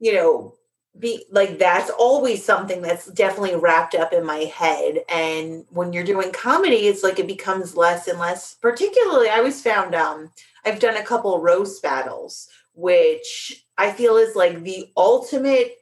[0.00, 0.54] you know
[0.98, 4.98] be like that's always something that's definitely wrapped up in my head.
[5.08, 9.62] And when you're doing comedy it's like it becomes less and less particularly i always
[9.62, 10.30] found um
[10.64, 15.76] i've done a couple roast battles which i feel is like the ultimate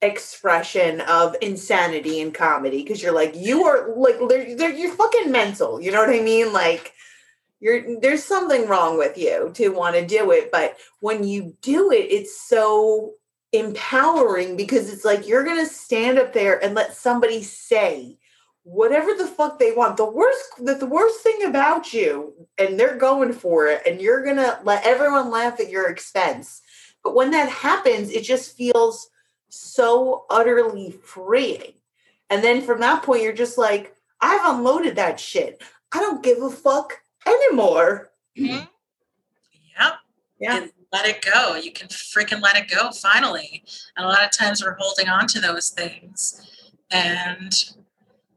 [0.00, 5.30] expression of insanity in comedy because you're like you are like they're, they're, you're fucking
[5.30, 6.52] mental you know what i mean?
[6.52, 6.92] Like
[7.60, 11.90] you're there's something wrong with you to want to do it but when you do
[11.90, 13.14] it it's so
[13.52, 18.18] empowering because it's like you're going to stand up there and let somebody say
[18.62, 19.96] whatever the fuck they want.
[19.96, 24.22] The worst the, the worst thing about you and they're going for it and you're
[24.22, 26.60] going to let everyone laugh at your expense.
[27.02, 29.08] But when that happens, it just feels
[29.48, 31.72] so utterly freeing.
[32.28, 35.62] And then from that point you're just like I've unloaded that shit.
[35.92, 38.10] I don't give a fuck anymore.
[38.36, 38.64] Mm-hmm.
[39.78, 39.92] Yeah.
[40.38, 40.56] Yeah.
[40.56, 41.54] And let it go.
[41.56, 43.62] You can freaking let it go finally.
[43.96, 46.48] And a lot of times we're holding on to those things
[46.90, 47.52] and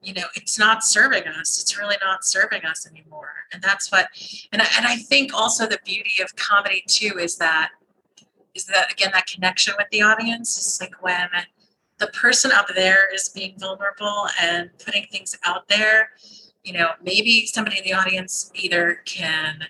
[0.01, 4.07] you know it's not serving us it's really not serving us anymore and that's what
[4.51, 7.69] and I, and I think also the beauty of comedy too is that
[8.53, 11.29] is that again that connection with the audience is like when
[11.99, 16.09] the person up there is being vulnerable and putting things out there
[16.63, 19.63] you know maybe somebody in the audience either can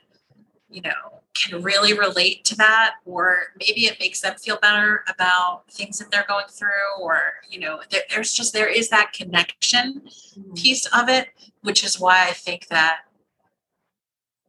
[0.69, 5.63] you know can really relate to that or maybe it makes them feel better about
[5.71, 10.01] things that they're going through or you know there, there's just there is that connection
[10.01, 10.53] mm-hmm.
[10.53, 11.29] piece of it
[11.61, 12.99] which is why i think that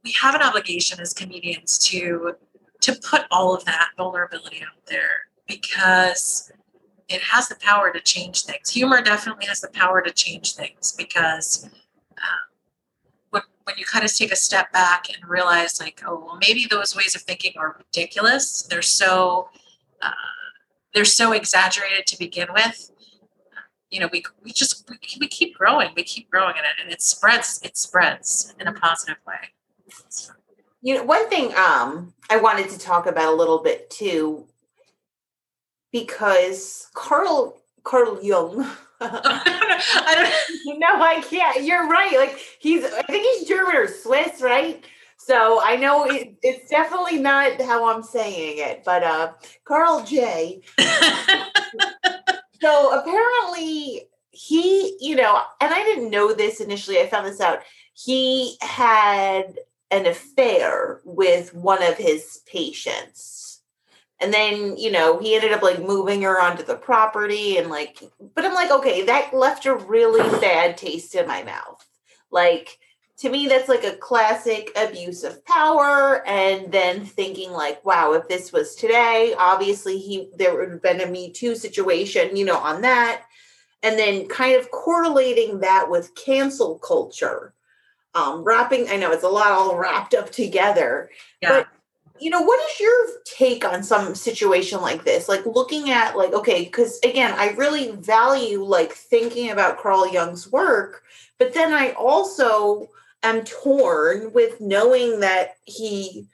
[0.05, 2.35] we have an obligation as comedians to
[2.81, 6.51] to put all of that vulnerability out there because
[7.09, 10.93] it has the power to change things humor definitely has the power to change things
[10.99, 11.71] because
[12.17, 12.52] um,
[13.65, 16.97] when you kind of take a step back and realize like oh well maybe those
[16.97, 18.63] ways of thinking are ridiculous.
[18.63, 19.49] They're so
[20.01, 20.11] uh,
[20.95, 22.91] they're so exaggerated to begin with.
[23.91, 27.03] You know we, we just we, keep growing we keep growing in it and it
[27.03, 29.37] spreads it spreads in a positive way.
[30.81, 34.47] You know one thing um i wanted to talk about a little bit too
[35.93, 38.69] because carl carl jung
[39.05, 40.15] I
[40.65, 41.65] don't no, I can't.
[41.65, 42.17] You're right.
[42.17, 44.85] Like he's I think he's German or Swiss, right?
[45.17, 49.33] So I know it, it's definitely not how I'm saying it, but uh
[49.65, 50.61] Carl J.
[52.61, 57.01] so apparently he, you know, and I didn't know this initially.
[57.01, 57.61] I found this out.
[57.95, 59.59] He had
[59.91, 63.52] an affair with one of his patients.
[64.23, 68.03] And then, you know, he ended up like moving her onto the property and like,
[68.35, 71.85] but I'm like, okay, that left a really bad taste in my mouth.
[72.31, 72.79] Like,
[73.19, 76.27] to me, that's like a classic abuse of power.
[76.27, 81.01] And then thinking, like, wow, if this was today, obviously he there would have been
[81.01, 83.25] a Me Too situation, you know, on that.
[83.83, 87.55] And then kind of correlating that with cancel culture
[88.15, 88.89] um, wrapping.
[88.89, 91.49] I know it's a lot all wrapped up together, yeah.
[91.49, 91.69] but
[92.23, 95.29] you know, what is your take on some situation like this?
[95.29, 100.51] Like looking at like, okay, because again, I really value like thinking about Carl Jung's
[100.51, 101.03] work,
[101.39, 102.89] but then I also
[103.25, 106.29] am torn with knowing that he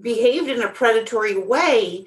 [0.00, 2.04] behaved in a predatory way.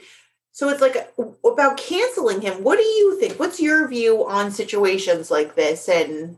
[0.52, 1.12] So it's like
[1.44, 2.64] about canceling him.
[2.64, 3.40] What do you think?
[3.40, 6.38] What's your view on situations like this and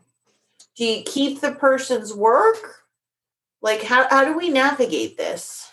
[0.77, 2.85] do you keep the person's work?
[3.61, 5.69] Like, how, how do we navigate this?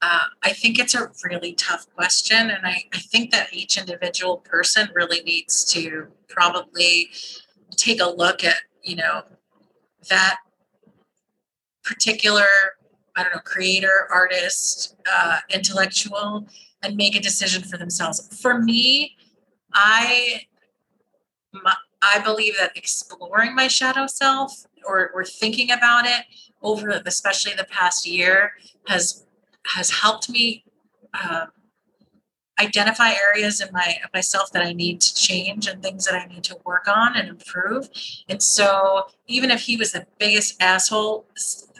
[0.00, 2.50] Uh, I think it's a really tough question.
[2.50, 7.10] And I, I think that each individual person really needs to probably
[7.76, 9.22] take a look at, you know,
[10.08, 10.38] that
[11.82, 12.46] particular,
[13.16, 16.46] I don't know, creator, artist, uh, intellectual,
[16.82, 18.38] and make a decision for themselves.
[18.40, 19.16] For me,
[19.72, 20.42] I,
[21.52, 26.24] my, I believe that exploring my shadow self or, or thinking about it
[26.62, 28.52] over especially the past year
[28.86, 29.24] has
[29.76, 30.64] has helped me
[31.14, 31.46] uh,
[32.60, 36.44] identify areas in my myself that I need to change and things that I need
[36.44, 37.88] to work on and improve.
[38.28, 41.26] And so even if he was the biggest asshole,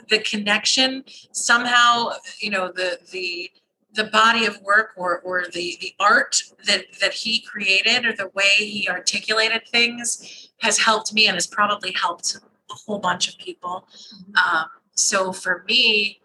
[0.08, 3.50] the connection somehow, you know, the the
[3.94, 8.30] the body of work or, or the, the art that, that he created or the
[8.34, 13.38] way he articulated things has helped me and has probably helped a whole bunch of
[13.38, 13.88] people.
[14.14, 14.56] Mm-hmm.
[14.56, 16.20] Um, so for me,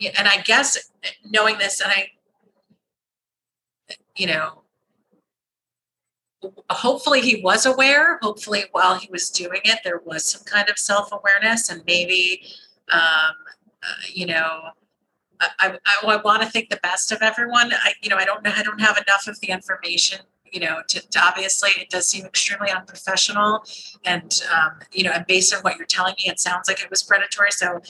[0.00, 0.90] and I guess
[1.24, 2.10] knowing this, and I,
[4.16, 4.62] you know,
[6.70, 8.18] hopefully he was aware.
[8.22, 12.42] Hopefully, while he was doing it, there was some kind of self awareness, and maybe,
[12.90, 13.34] um,
[13.82, 14.70] uh, you know,
[15.40, 17.72] I, I, I want to think the best of everyone.
[17.72, 20.18] I, you know, I don't know, I don't have enough of the information,
[20.52, 23.64] you know, to, to obviously it does seem extremely unprofessional
[24.04, 26.90] and, um, you know, and based on what you're telling me, it sounds like it
[26.90, 27.52] was predatory.
[27.52, 27.80] So,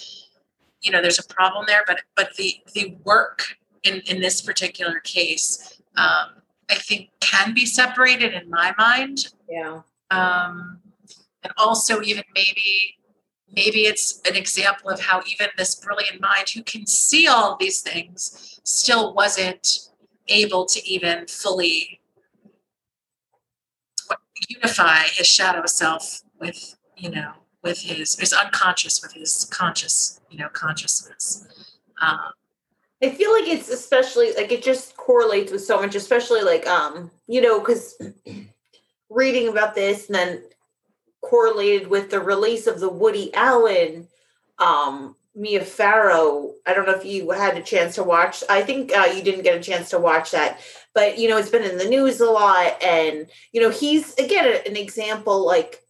[0.83, 5.01] you know, there's a problem there, but, but the, the work in, in this particular
[5.01, 9.29] case, um, I think can be separated in my mind.
[9.49, 9.81] Yeah.
[10.11, 10.81] Um,
[11.43, 12.99] and also even maybe
[13.51, 17.81] maybe it's an example of how even this brilliant mind who can see all these
[17.81, 19.89] things still wasn't
[20.29, 22.01] able to even fully
[24.49, 27.33] unify his shadow self with you know
[27.69, 31.47] with his his unconscious with his conscious you know consciousness
[32.01, 32.33] um,
[33.03, 37.11] i feel like it's especially like it just correlates with so much especially like um
[37.27, 38.01] you know because
[39.11, 40.43] reading about this and then
[41.21, 44.09] correlated with the release of the Woody Allen
[44.59, 46.55] um, Mia Farrow.
[46.67, 48.43] I don't know if you had a chance to watch.
[48.49, 50.61] I think uh, you didn't get a chance to watch that,
[50.95, 54.61] but you know it's been in the news a lot, and you know he's again
[54.67, 55.83] an example like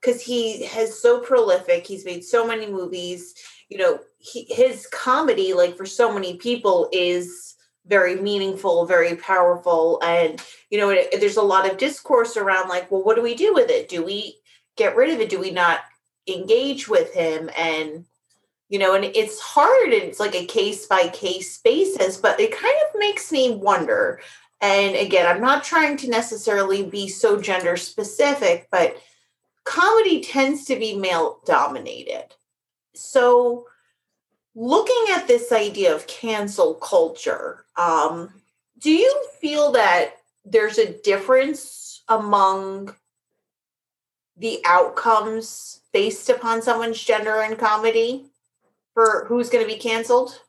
[0.00, 1.86] because he has so prolific.
[1.86, 3.34] He's made so many movies.
[3.68, 10.00] You know he, his comedy, like for so many people, is very meaningful, very powerful,
[10.02, 13.34] and you know it, there's a lot of discourse around like, well, what do we
[13.34, 13.88] do with it?
[13.88, 14.36] Do we
[14.76, 15.28] get rid of it?
[15.28, 15.80] Do we not
[16.28, 17.50] engage with him?
[17.56, 18.04] And
[18.68, 19.92] you know, and it's hard.
[19.92, 24.20] It's like a case by case basis, but it kind of makes me wonder.
[24.60, 28.96] And again, I'm not trying to necessarily be so gender specific, but
[29.70, 32.34] comedy tends to be male dominated.
[32.92, 33.66] So,
[34.56, 38.34] looking at this idea of cancel culture, um,
[38.80, 42.96] do you feel that there's a difference among
[44.36, 48.26] the outcomes based upon someone's gender in comedy
[48.92, 50.40] for who's going to be canceled?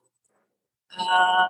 [0.97, 1.49] Um,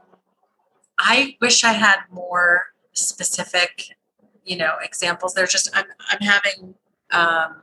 [0.99, 3.95] I wish I had more specific,
[4.43, 5.34] you know, examples.
[5.34, 6.76] There's just I'm I'm having
[7.12, 7.62] um,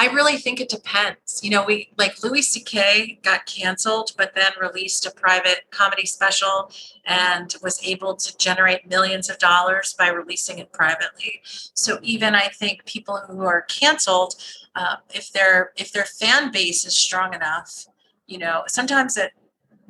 [0.00, 1.40] I really think it depends.
[1.42, 3.18] You know, we like Louis C.K.
[3.22, 6.72] got canceled, but then released a private comedy special
[7.04, 11.42] and was able to generate millions of dollars by releasing it privately.
[11.44, 14.36] So even I think people who are canceled,
[14.74, 17.84] uh, if their if their fan base is strong enough,
[18.26, 19.32] you know, sometimes it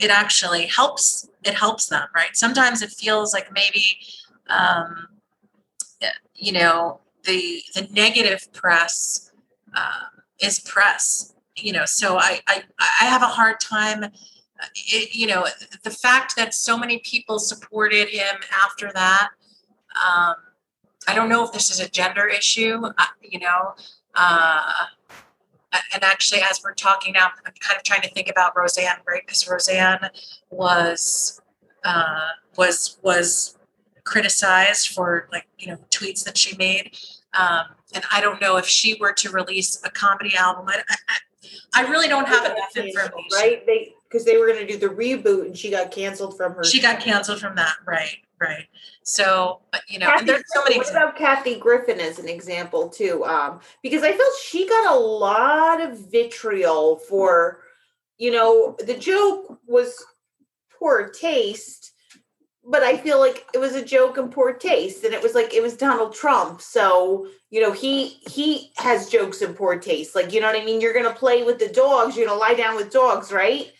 [0.01, 2.35] it actually helps it helps them, right?
[2.35, 3.99] Sometimes it feels like maybe
[4.49, 5.07] um,
[6.35, 9.33] you know the the negative press
[9.75, 15.27] um, is press you know, so I, I, I have a hard time, it, you
[15.27, 15.47] know,
[15.83, 19.31] the fact that so many people supported him after that.
[19.95, 20.35] Um,
[21.09, 23.75] I don't know if this is a gender issue, uh, you know,
[24.15, 24.87] uh,
[25.95, 29.23] and actually, as we're talking now, I'm kind of trying to think about Roseanne, right?
[29.25, 30.11] Because Roseanne
[30.51, 31.41] was
[31.85, 33.57] uh, was was
[34.11, 36.97] criticized for like you know tweets that she made,
[37.39, 40.67] um, and I don't know if she were to release a comedy album.
[40.69, 41.17] I, I,
[41.75, 43.25] I really don't have enough information.
[43.33, 43.65] Right?
[43.65, 46.65] They because they were going to do the reboot, and she got canceled from her.
[46.65, 48.17] She got canceled from that, right?
[48.41, 48.67] Right.
[49.03, 50.79] So, but, you know, Kathy, there's so many.
[50.79, 53.23] What about Kathy Griffin as an example too?
[53.25, 57.61] Um, because I felt she got a lot of vitriol for,
[58.17, 59.95] you know, the joke was
[60.79, 61.93] poor taste,
[62.71, 65.53] but I feel like it was a joke in poor taste, and it was like
[65.53, 70.15] it was Donald Trump, so you know he he has jokes in poor taste.
[70.15, 70.81] Like you know what I mean?
[70.81, 73.73] You're gonna play with the dogs, you're gonna lie down with dogs, right?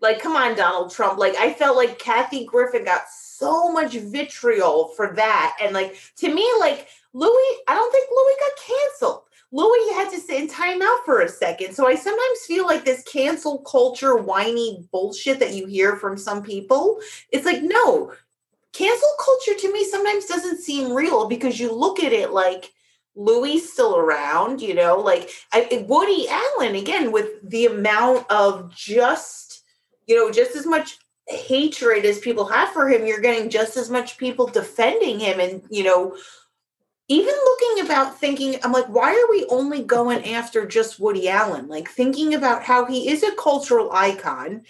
[0.00, 1.18] Like, come on, Donald Trump.
[1.18, 5.56] Like, I felt like Kathy Griffin got so much vitriol for that.
[5.62, 9.22] And like to me, like Louis, I don't think Louis got canceled.
[9.50, 11.74] Louis had to sit in timeout for a second.
[11.74, 16.42] So I sometimes feel like this cancel culture whiny bullshit that you hear from some
[16.42, 17.00] people.
[17.32, 18.12] It's like, no,
[18.72, 22.72] cancel culture to me sometimes doesn't seem real because you look at it like
[23.14, 28.72] Louis still around, you know, like I, eh, Woody Allen again with the amount of
[28.74, 29.64] just,
[30.06, 33.90] you know, just as much hatred as people have for him, you're getting just as
[33.90, 35.40] much people defending him.
[35.40, 36.16] And, you know,
[37.08, 41.66] even looking about thinking, I'm like, why are we only going after just Woody Allen?
[41.66, 44.62] Like thinking about how he is a cultural icon.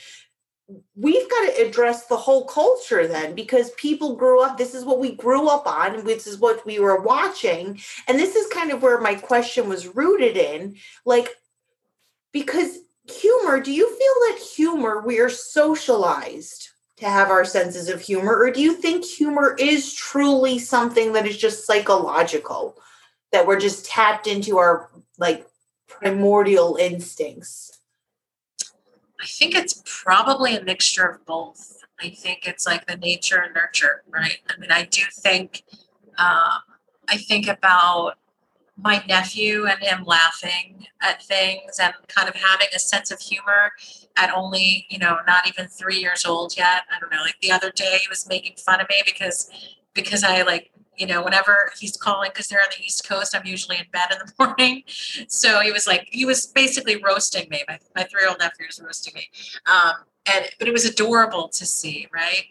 [0.95, 4.99] We've got to address the whole culture then because people grew up, this is what
[4.99, 7.81] we grew up on, this is what we were watching.
[8.07, 10.77] And this is kind of where my question was rooted in.
[11.07, 11.31] Like,
[12.33, 12.79] because
[13.11, 13.97] humor, do you feel
[14.29, 19.05] that humor, we are socialized to have our senses of humor, or do you think
[19.05, 22.77] humor is truly something that is just psychological,
[23.31, 25.47] that we're just tapped into our like
[25.87, 27.78] primordial instincts?
[29.21, 31.83] I think it's probably a mixture of both.
[32.01, 34.39] I think it's like the nature and nurture, right?
[34.49, 35.65] I mean, I do think,
[36.19, 36.61] um,
[37.09, 38.15] I think about
[38.77, 43.73] my nephew and him laughing at things and kind of having a sense of humor
[44.17, 46.83] at only, you know, not even three years old yet.
[46.95, 47.23] I don't know.
[47.23, 49.51] Like the other day, he was making fun of me because
[49.95, 53.47] because I like you know, whenever he's calling, because they're on the East Coast, I'm
[53.47, 54.83] usually in bed in the morning.
[55.29, 57.63] So he was like, he was basically roasting me.
[57.69, 59.29] My, my three year old nephew was roasting me.
[59.67, 59.95] Um,
[60.33, 62.47] and, but it was adorable to see, right?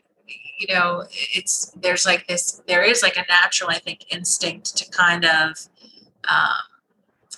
[0.60, 4.90] You know, it's, there's like this, there is like a natural, I think, instinct to
[4.90, 5.68] kind of
[6.28, 6.64] um,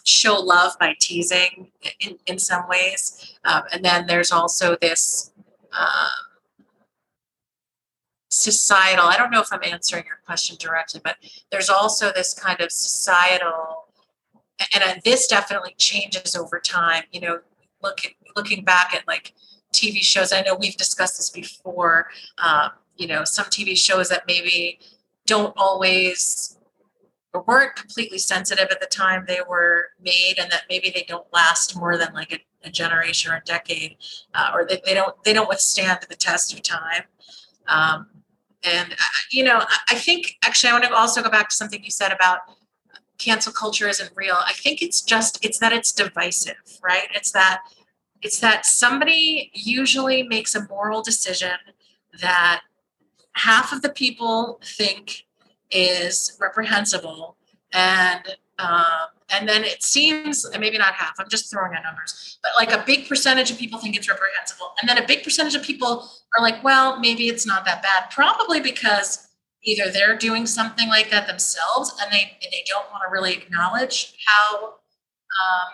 [0.05, 3.35] show love by teasing in, in some ways.
[3.45, 5.31] Um, and then there's also this
[5.77, 6.28] um,
[8.29, 11.17] societal, I don't know if I'm answering your question directly, but
[11.51, 13.87] there's also this kind of societal,
[14.73, 17.03] and this definitely changes over time.
[17.11, 17.39] You know,
[17.81, 17.99] look
[18.35, 19.33] looking back at like
[19.73, 22.07] TV shows, I know we've discussed this before.
[22.37, 24.79] Um, you know, some TV shows that maybe
[25.25, 26.57] don't always
[27.33, 31.31] or weren't completely sensitive at the time they were made and that maybe they don't
[31.31, 33.97] last more than like a, a generation or a decade
[34.33, 37.03] uh, or they, they don't they don't withstand the test of time
[37.67, 38.07] um,
[38.63, 41.55] and uh, you know I, I think actually i want to also go back to
[41.55, 42.39] something you said about
[43.19, 44.37] cancel culture isn't real.
[44.43, 47.07] I think it's just it's that it's divisive right?
[47.13, 47.61] It's that
[48.21, 51.57] it's that somebody usually makes a moral decision
[52.19, 52.61] that
[53.33, 55.25] half of the people think
[55.69, 57.37] is reprehensible
[57.71, 62.51] and um, and then it seems maybe not half i'm just throwing out numbers but
[62.57, 64.73] like a big percentage of people think it's reprehensible.
[64.79, 68.09] And then a big percentage of people are like well maybe it's not that bad
[68.11, 69.27] probably because
[69.63, 74.13] either they're doing something like that themselves and they they don't want to really acknowledge
[74.25, 75.69] how um,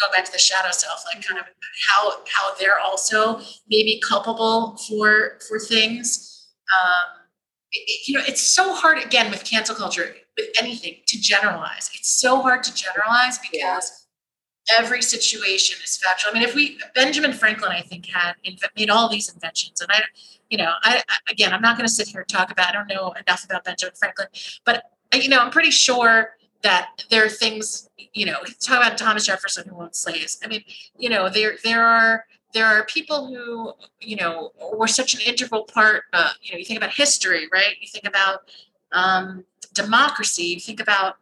[0.00, 1.46] go back to the shadow self like kind of
[1.88, 6.48] how how they're also maybe culpable for for things.
[6.72, 7.20] Um,
[8.06, 11.90] you know, it's so hard again with cancel culture, with anything to generalize.
[11.94, 14.06] It's so hard to generalize because
[14.68, 14.78] yeah.
[14.78, 16.30] every situation is factual.
[16.30, 18.34] I mean, if we Benjamin Franklin, I think, had
[18.76, 20.02] made all these inventions, and I,
[20.50, 22.68] you know, I again, I'm not going to sit here and talk about.
[22.68, 24.28] I don't know enough about Benjamin Franklin,
[24.64, 27.88] but you know, I'm pretty sure that there are things.
[28.12, 30.38] You know, talk about Thomas Jefferson who owned slaves.
[30.44, 30.64] I mean,
[30.96, 32.24] you know, there there are
[32.54, 36.64] there are people who you know were such an integral part uh, you know you
[36.64, 38.48] think about history right you think about
[38.92, 39.44] um,
[39.74, 41.16] democracy think about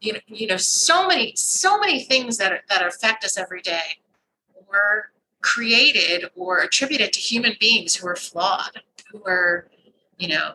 [0.00, 3.62] you know you know so many so many things that are, that affect us every
[3.62, 4.00] day
[4.68, 9.68] were created or attributed to human beings who are flawed, who are,
[10.18, 10.52] you know,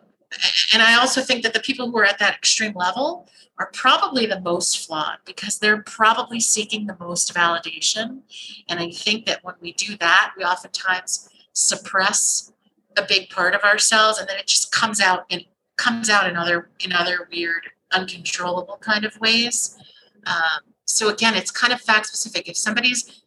[0.72, 3.28] and I also think that the people who are at that extreme level
[3.58, 8.20] are probably the most flawed because they're probably seeking the most validation.
[8.68, 12.52] And I think that when we do that, we oftentimes suppress
[12.98, 15.44] a big part of ourselves and then it just comes out and
[15.76, 19.78] comes out in other in other weird uncontrollable kind of ways.
[20.26, 22.48] Um, so again it's kind of fact specific.
[22.48, 23.22] If somebody's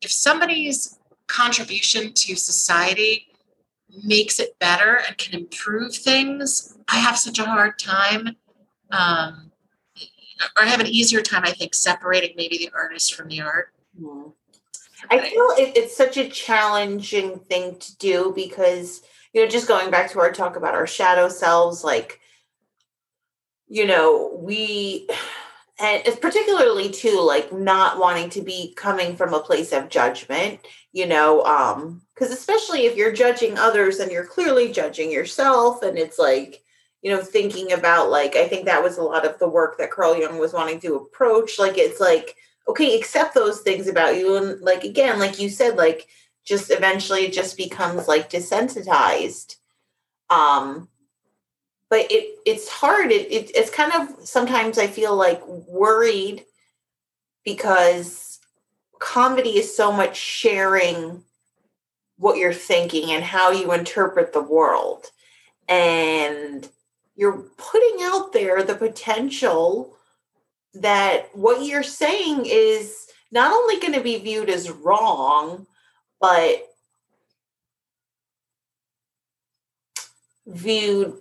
[0.00, 3.28] if somebody's contribution to society
[4.04, 8.36] makes it better and can improve things i have such a hard time
[8.90, 9.50] um,
[10.56, 13.72] or i have an easier time i think separating maybe the artist from the art.
[14.00, 14.30] Mm-hmm.
[15.10, 19.02] I feel it, it's such a challenging thing to do because,
[19.32, 22.20] you know, just going back to our talk about our shadow selves, like,
[23.66, 25.08] you know, we,
[25.80, 30.60] and it's particularly too, like not wanting to be coming from a place of judgment,
[30.92, 35.98] you know, um, because especially if you're judging others and you're clearly judging yourself, and
[35.98, 36.62] it's like,
[37.00, 39.90] you know, thinking about like, I think that was a lot of the work that
[39.90, 41.58] Carl Jung was wanting to approach.
[41.58, 42.36] Like, it's like,
[42.68, 46.06] okay accept those things about you and like again like you said like
[46.44, 49.56] just eventually it just becomes like desensitized.
[50.30, 50.88] Um
[51.88, 53.12] but it it's hard.
[53.12, 56.44] It, it it's kind of sometimes i feel like worried
[57.44, 58.40] because
[58.98, 61.22] comedy is so much sharing
[62.16, 65.10] what you're thinking and how you interpret the world.
[65.68, 66.68] And
[67.16, 69.96] you're putting out there the potential
[70.74, 75.66] that what you're saying is not only going to be viewed as wrong,
[76.22, 76.68] but
[80.46, 81.14] viewed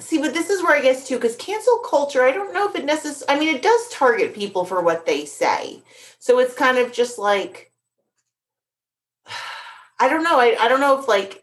[0.00, 2.74] see but this is where i guess too because cancel culture i don't know if
[2.74, 5.82] it necessarily i mean it does target people for what they say.
[6.18, 7.72] So it's kind of just like
[10.00, 11.42] i don't know i, I don't know if like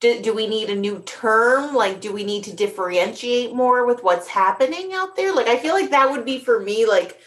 [0.00, 1.76] do, do we need a new term?
[1.76, 5.34] Like do we need to differentiate more with what's happening out there?
[5.34, 7.18] Like i feel like that would be for me like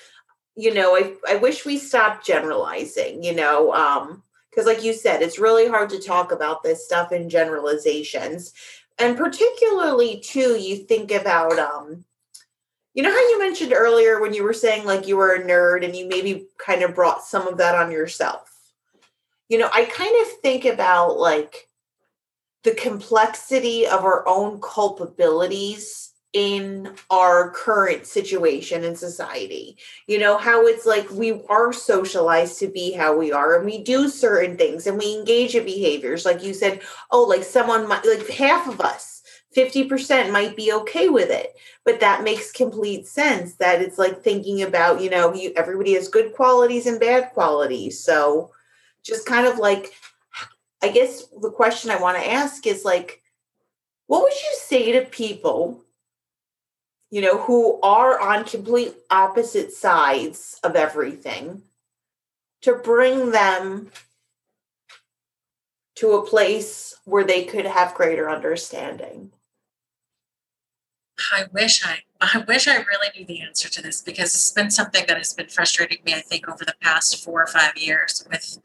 [0.56, 4.24] you know i, I wish we stopped generalizing you know um
[4.56, 8.54] because like you said it's really hard to talk about this stuff in generalizations.
[8.98, 12.06] And particularly too you think about um
[12.94, 15.84] you know how you mentioned earlier when you were saying like you were a nerd
[15.84, 18.52] and you maybe kind of brought some of that on yourself?
[19.50, 21.70] You know i kind of think about like
[22.64, 29.78] the complexity of our own culpabilities in our current situation in society.
[30.06, 33.82] You know, how it's like we are socialized to be how we are and we
[33.82, 36.26] do certain things and we engage in behaviors.
[36.26, 39.24] Like you said, oh, like someone might, like half of us,
[39.56, 41.56] 50% might be okay with it.
[41.86, 46.10] But that makes complete sense that it's like thinking about, you know, you, everybody has
[46.10, 48.04] good qualities and bad qualities.
[48.04, 48.52] So
[49.04, 49.94] just kind of like
[50.84, 53.22] I guess the question I want to ask is like,
[54.08, 55.85] what would you say to people,
[57.12, 61.62] you know, who are on complete opposite sides of everything
[62.62, 63.92] to bring them
[65.96, 69.32] to a place where they could have greater understanding?
[71.32, 74.72] I wish I I wish I really knew the answer to this because it's been
[74.72, 78.26] something that has been frustrating me, I think, over the past four or five years
[78.30, 78.60] with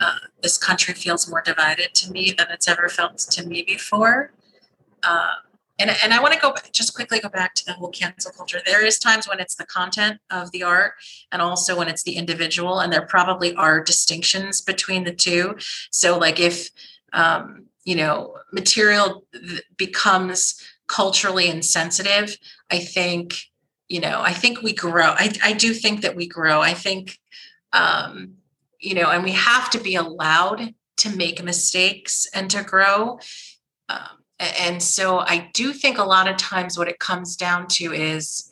[0.00, 4.32] uh, this country feels more divided to me than it's ever felt to me before.
[5.02, 5.34] Uh,
[5.80, 8.30] and, and I want to go back, just quickly go back to the whole cancel
[8.30, 8.60] culture.
[8.64, 10.92] There is times when it's the content of the art
[11.32, 15.56] and also when it's the individual, and there probably are distinctions between the two.
[15.90, 16.70] So, like if
[17.12, 19.24] um, you know material
[19.76, 22.36] becomes culturally insensitive,
[22.70, 23.38] I think
[23.88, 25.14] you know I think we grow.
[25.16, 26.60] I I do think that we grow.
[26.60, 27.18] I think
[27.72, 28.34] um,
[28.80, 33.18] you know, and we have to be allowed to make mistakes and to grow.
[33.88, 37.92] Um, and so I do think a lot of times what it comes down to
[37.92, 38.50] is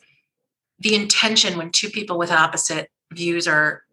[0.79, 3.83] the intention when two people with opposite views are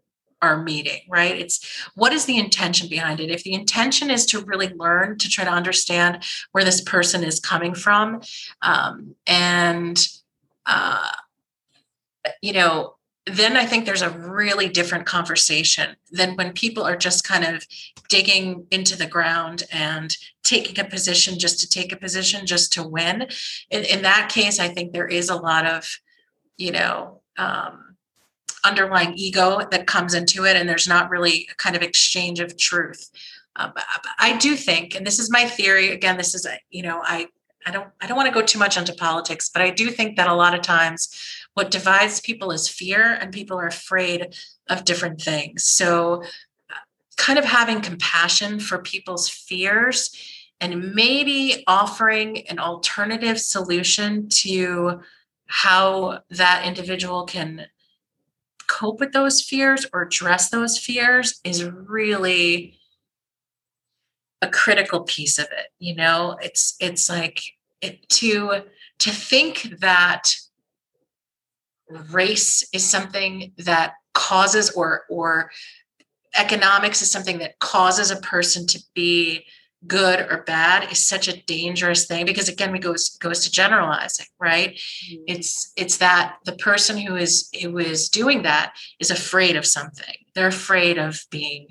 [0.42, 1.34] are meeting right?
[1.34, 3.30] It's what is the intention behind it?
[3.30, 6.22] If the intention is to really learn to try to understand
[6.52, 8.20] where this person is coming from
[8.60, 10.06] um, and
[10.66, 11.10] uh,
[12.42, 12.95] you know
[13.26, 17.66] then I think there's a really different conversation than when people are just kind of
[18.08, 22.86] digging into the ground and taking a position just to take a position, just to
[22.86, 23.26] win.
[23.70, 25.98] In, in that case, I think there is a lot of,
[26.56, 27.96] you know, um,
[28.64, 32.56] underlying ego that comes into it, and there's not really a kind of exchange of
[32.56, 33.10] truth.
[33.56, 33.72] Um,
[34.18, 35.90] I do think, and this is my theory.
[35.90, 37.28] Again, this is, you know, I
[37.66, 40.16] I don't I don't want to go too much into politics, but I do think
[40.16, 41.08] that a lot of times
[41.56, 44.36] what divides people is fear and people are afraid
[44.68, 45.64] of different things.
[45.64, 46.22] So
[46.70, 46.74] uh,
[47.16, 50.10] kind of having compassion for people's fears
[50.60, 55.00] and maybe offering an alternative solution to
[55.46, 57.68] how that individual can
[58.66, 62.78] cope with those fears or address those fears is really
[64.42, 67.40] a critical piece of it you know it's it's like
[67.80, 68.62] it, to
[68.98, 70.24] to think that
[72.10, 75.50] race is something that causes or or
[76.34, 79.44] economics is something that causes a person to be
[79.86, 84.26] good or bad is such a dangerous thing because again we goes goes to generalizing
[84.40, 85.22] right mm-hmm.
[85.26, 90.14] it's it's that the person who is who is doing that is afraid of something
[90.34, 91.68] they're afraid of being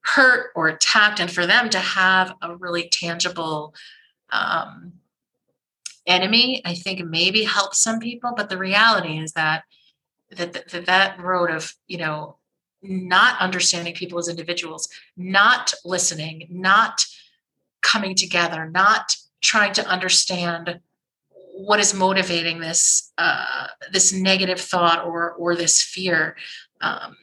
[0.00, 3.74] hurt or attacked and for them to have a really tangible
[4.30, 4.92] um,
[6.06, 9.64] enemy i think maybe helps some people but the reality is that
[10.30, 12.36] that that, that road of you know
[12.82, 17.04] not understanding people as individuals not listening not
[17.82, 20.80] coming together not trying to understand
[21.56, 26.36] what is motivating this uh, this negative thought or or this fear
[26.82, 27.16] um,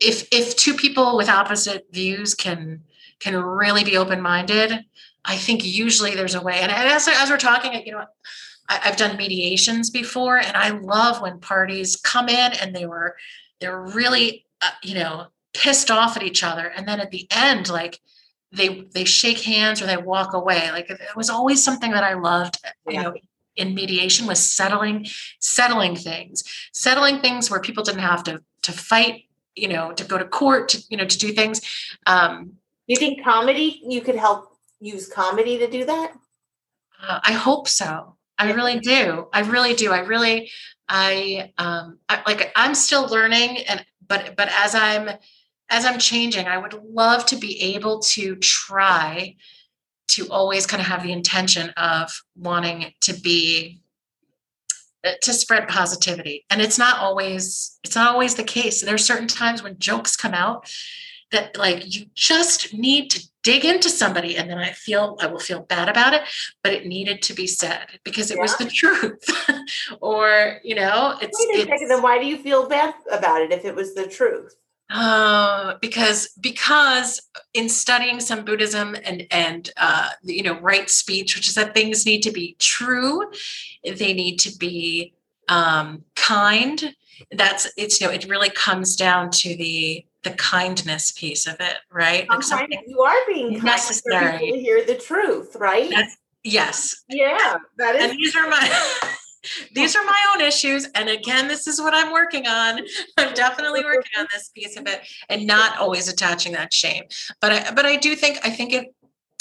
[0.00, 2.82] if if two people with opposite views can
[3.20, 4.84] can really be open minded
[5.24, 6.60] I think usually there's a way.
[6.60, 8.04] And as, as we're talking, you know,
[8.68, 13.16] I, have done mediations before, and I love when parties come in and they were
[13.60, 17.68] they're really uh, you know pissed off at each other, and then at the end,
[17.68, 18.00] like
[18.52, 20.70] they they shake hands or they walk away.
[20.72, 22.58] Like it was always something that I loved.
[22.88, 23.14] You know,
[23.56, 25.06] in mediation was settling
[25.40, 29.24] settling things, settling things where people didn't have to to fight.
[29.56, 31.60] You know, to go to court, to you know, to do things.
[32.06, 32.54] Um,
[32.86, 34.53] you think comedy you could help
[34.84, 36.12] use comedy to do that?
[37.02, 38.16] Uh, I hope so.
[38.38, 39.28] I really do.
[39.32, 39.92] I really do.
[39.92, 40.50] I really,
[40.88, 45.08] I, um, I, like, I'm still learning and, but, but as I'm,
[45.70, 49.36] as I'm changing, I would love to be able to try
[50.08, 53.80] to always kind of have the intention of wanting to be
[55.04, 58.98] uh, to spread positivity and it's not always it's not always the case there are
[58.98, 60.70] certain times when jokes come out
[61.30, 65.38] that like you just need to dig into somebody and then i feel i will
[65.38, 66.22] feel bad about it
[66.62, 68.42] but it needed to be said because it yeah.
[68.42, 69.24] was the truth
[70.00, 73.40] or you know it's, Wait a it's, second, then why do you feel bad about
[73.40, 74.56] it if it was the truth
[74.90, 77.22] uh, because because
[77.54, 82.04] in studying some Buddhism and and uh, you know right speech, which is that things
[82.04, 83.22] need to be true,
[83.82, 85.14] they need to be
[85.48, 86.94] um, kind.
[87.32, 91.76] That's it's you know it really comes down to the the kindness piece of it,
[91.92, 92.28] right?
[92.28, 95.90] Like something you are being necessary to hear the truth, right?
[95.90, 97.04] That's, yes.
[97.08, 98.10] Yeah, that is.
[98.10, 99.00] And these are my
[99.74, 102.80] these are my own issues, and again, this is what I'm working on.
[103.18, 107.04] I'm definitely working on this piece of it, and not always attaching that shame.
[107.40, 108.94] But I, but I do think I think it.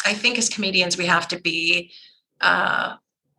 [0.05, 1.93] I think as comedians, we have to be
[2.41, 2.95] uh,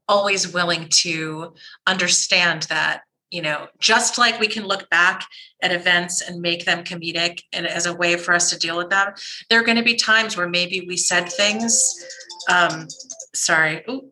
[0.09, 1.55] always willing to
[1.87, 5.27] understand that you know just like we can look back
[5.63, 8.91] at events and make them comedic and as a way for us to deal with
[8.91, 9.13] them
[9.51, 12.05] there are going to be times where maybe we said things
[12.49, 12.87] um
[13.35, 14.11] sorry ooh,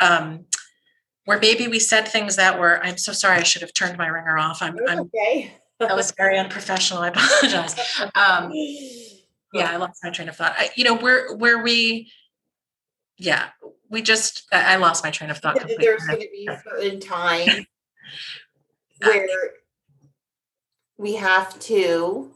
[0.00, 0.44] um
[1.24, 4.06] where maybe we said things that were i'm so sorry i should have turned my
[4.06, 4.60] ringer off.
[4.60, 5.52] I'm, I'm okay.
[5.78, 7.74] that was very unprofessional i apologize.
[8.14, 8.50] Um
[9.52, 10.54] yeah i lost my train of thought.
[10.56, 12.10] I, you know where where we
[13.18, 13.48] yeah
[13.88, 15.84] we just i lost my train of thought completely.
[15.84, 17.66] there's going to be certain time
[19.04, 19.50] where
[20.98, 22.30] we have to.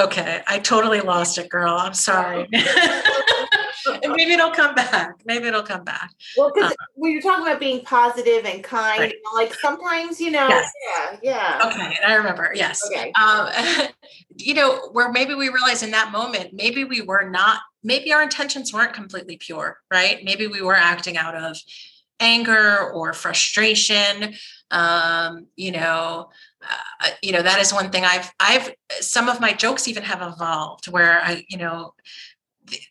[0.00, 1.74] Okay, I totally lost it, girl.
[1.74, 2.48] I'm sorry.
[4.02, 5.14] maybe it'll come back.
[5.24, 6.10] Maybe it'll come back.
[6.36, 9.12] Well, because um, when you're talking about being positive and kind, right.
[9.12, 10.70] you know, like sometimes, you know, yes.
[10.88, 11.68] yeah, yeah.
[11.70, 12.80] Okay, I remember, yes.
[12.90, 13.12] Okay.
[13.20, 13.48] Um,
[14.36, 18.22] you know, where maybe we realize in that moment, maybe we were not, maybe our
[18.22, 20.20] intentions weren't completely pure, right?
[20.24, 21.56] Maybe we were acting out of
[22.20, 24.34] anger or frustration
[24.70, 26.30] um, you know
[26.62, 30.22] uh, you know that is one thing i've i've some of my jokes even have
[30.22, 31.94] evolved where i you know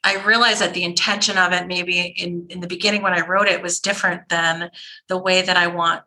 [0.04, 3.48] i realize that the intention of it maybe in in the beginning when i wrote
[3.48, 4.70] it was different than
[5.08, 6.04] the way that i want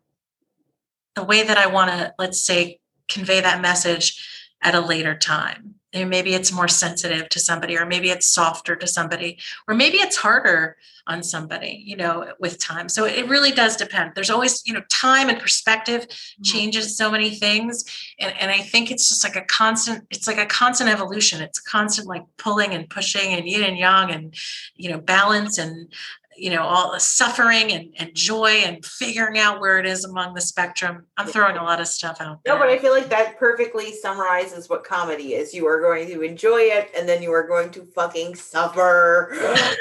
[1.15, 5.76] the way that i want to let's say convey that message at a later time
[6.03, 9.99] and maybe it's more sensitive to somebody or maybe it's softer to somebody or maybe
[9.99, 10.77] it's harder
[11.09, 12.89] on somebody you know with time.
[12.89, 14.13] So it really does depend.
[14.15, 16.43] There's always you know time and perspective mm-hmm.
[16.43, 17.85] changes so many things
[18.19, 21.41] and, and i think it's just like a constant it's like a constant evolution.
[21.41, 24.35] It's constant like pulling and pushing and yin and yang and
[24.75, 25.93] you know balance and
[26.37, 30.35] you know all the suffering and, and joy and figuring out where it is among
[30.35, 33.09] the spectrum i'm throwing a lot of stuff out there No, but I feel like
[33.09, 35.55] that perfectly summarizes what comedy is.
[35.55, 39.33] You are going to enjoy it and then you are going to fucking suffer.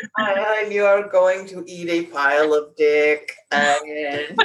[0.18, 3.32] and you are going to eat a pile of dick.
[3.52, 4.38] And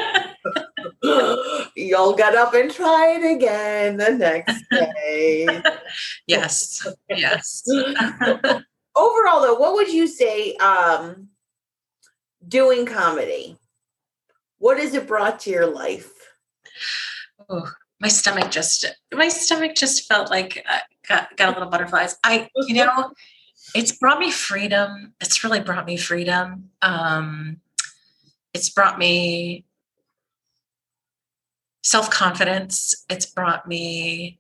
[1.74, 5.62] you'll get up and try it again the next day.
[6.26, 7.64] yes yes
[8.96, 11.29] Overall though, what would you say um
[12.50, 13.56] doing comedy?
[14.58, 16.12] What has it brought to your life?
[17.48, 17.70] oh,
[18.00, 20.78] my stomach just my stomach just felt like uh,
[21.08, 22.16] got, got a little butterflies.
[22.24, 23.12] I you know
[23.74, 25.14] it's brought me freedom.
[25.20, 26.70] It's really brought me freedom.
[26.82, 27.60] Um
[28.52, 29.64] it's brought me
[31.82, 33.06] self-confidence.
[33.08, 34.38] It's brought me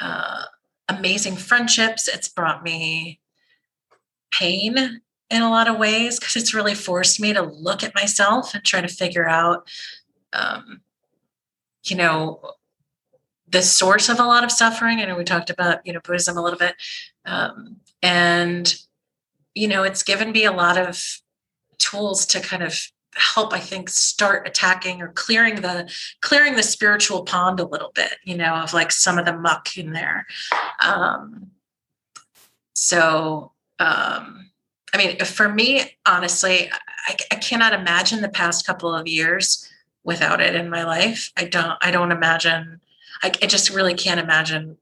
[0.00, 0.44] uh,
[0.88, 2.08] amazing friendships.
[2.08, 3.20] It's brought me
[4.30, 8.54] pain in a lot of ways because it's really forced me to look at myself
[8.54, 9.68] and try to figure out
[10.32, 10.80] um,
[11.84, 12.40] you know
[13.50, 15.00] the source of a lot of suffering.
[15.00, 16.74] I know we talked about you know Buddhism a little bit,
[17.24, 18.74] um, and
[19.54, 21.20] you know it's given me a lot of
[21.78, 22.78] tools to kind of
[23.14, 28.16] help i think start attacking or clearing the clearing the spiritual pond a little bit
[28.24, 30.26] you know of like some of the muck in there
[30.80, 31.50] um
[32.74, 34.50] so um
[34.94, 36.70] i mean for me honestly
[37.08, 39.68] I, I cannot imagine the past couple of years
[40.04, 42.80] without it in my life i don't i don't imagine
[43.22, 44.76] I, I just really can't imagine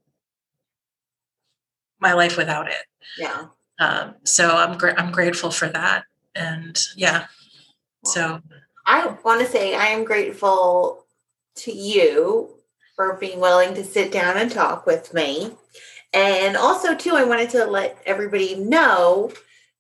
[2.01, 2.85] my life without it.
[3.19, 3.47] Yeah.
[3.79, 6.05] Um, so I'm gra- I'm grateful for that,
[6.35, 7.27] and yeah.
[8.05, 8.41] So
[8.87, 11.05] I want to say I am grateful
[11.57, 12.55] to you
[12.95, 15.53] for being willing to sit down and talk with me.
[16.15, 19.33] And also, too, I wanted to let everybody know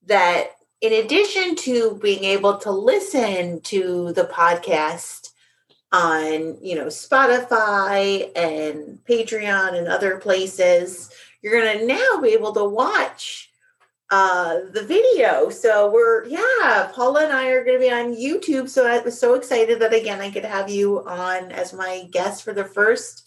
[0.06, 5.30] that in addition to being able to listen to the podcast
[5.92, 11.10] on, you know, Spotify and Patreon and other places,
[11.42, 13.50] you're going to now be able to watch
[14.10, 15.50] uh the video.
[15.50, 18.68] So we're yeah paula and i are going to be on youtube.
[18.68, 22.44] So i was so excited that again i could have you on as my guest
[22.44, 23.26] for the first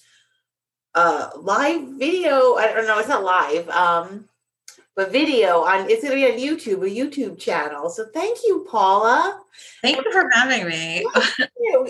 [0.95, 2.55] uh live video.
[2.55, 4.29] I don't know it's not live um
[4.99, 8.67] but video on it's going to be on youtube a youtube channel so thank you
[8.69, 9.39] paula
[9.81, 11.05] thank you for having me.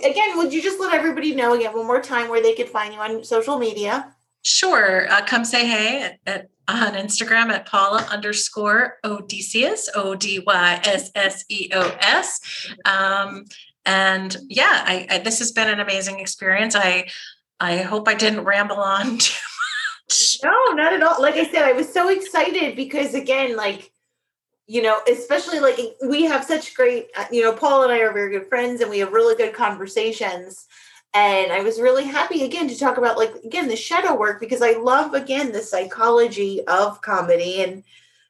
[0.04, 2.94] again would you just let everybody know again one more time where they could find
[2.94, 5.12] you on social media Sure.
[5.12, 10.82] Uh, come say hey at, at, on Instagram at Paula underscore Odysseos, O D Y
[10.86, 12.40] S S E O S.
[12.86, 13.44] Um,
[13.86, 16.74] and yeah, I, I, this has been an amazing experience.
[16.74, 17.10] I
[17.60, 19.49] I hope I didn't ramble on too.
[20.44, 21.22] No, not at all.
[21.22, 23.92] Like I said, I was so excited because again, like
[24.68, 28.14] you know, especially like we have such great, uh, you know, Paul and I are
[28.14, 30.68] very good friends and we have really good conversations
[31.14, 34.62] and i was really happy again to talk about like again the shadow work because
[34.62, 37.84] i love again the psychology of comedy and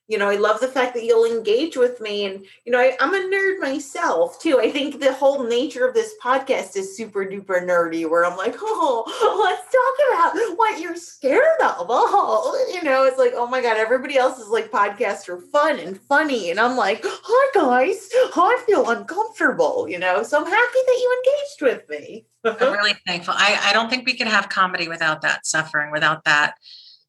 [0.10, 2.98] you know i love the fact that you'll engage with me and you know I,
[3.00, 4.60] i'm a nerd myself too.
[4.60, 8.56] I think the whole nature of this podcast is super duper nerdy where i'm like
[8.60, 9.04] oh
[9.46, 11.88] let's talk about what you're scared of.
[12.12, 15.80] Oh you know it's like oh my god everybody else is like podcasts are fun
[15.80, 16.50] and funny.
[16.50, 18.10] And i'm like hi guys.
[18.36, 22.26] I feel uncomfortable you know so i'm happy that you engaged with me.
[22.44, 23.34] I'm really thankful.
[23.38, 26.56] I, I don't think we could have comedy without that suffering, without that,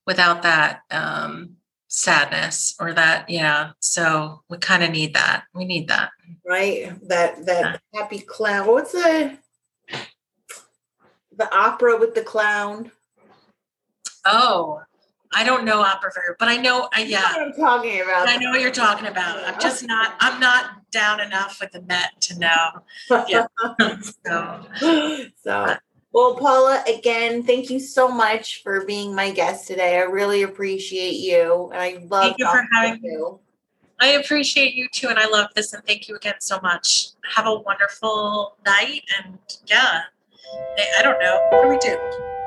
[0.07, 1.57] without that um,
[1.91, 3.73] sadness or that, yeah.
[3.81, 5.45] So we kind of need that.
[5.55, 6.11] We need that.
[6.47, 6.93] Right.
[7.09, 8.01] That that yeah.
[8.01, 8.69] happy clown.
[8.69, 9.37] What's the
[11.37, 12.93] the opera with the clown?
[14.25, 14.81] Oh,
[15.33, 16.89] I don't know opera very, but I know.
[16.93, 18.29] I, yeah, you know I'm talking about.
[18.29, 19.45] I know what you're talking about.
[19.45, 20.15] I'm just not.
[20.21, 22.69] I'm not down enough with the Met to know.
[23.29, 23.47] Yeah.
[24.27, 24.65] so,
[25.45, 25.77] so,
[26.13, 29.99] well, Paula, again, thank you so much for being my guest today.
[29.99, 32.25] I really appreciate you, and I love.
[32.25, 33.17] Thank you for having me.
[34.01, 37.09] I appreciate you too, and I love this, and thank you again so much.
[37.35, 40.01] Have a wonderful night, and yeah,
[40.99, 41.47] I don't know.
[41.51, 42.40] What do we do?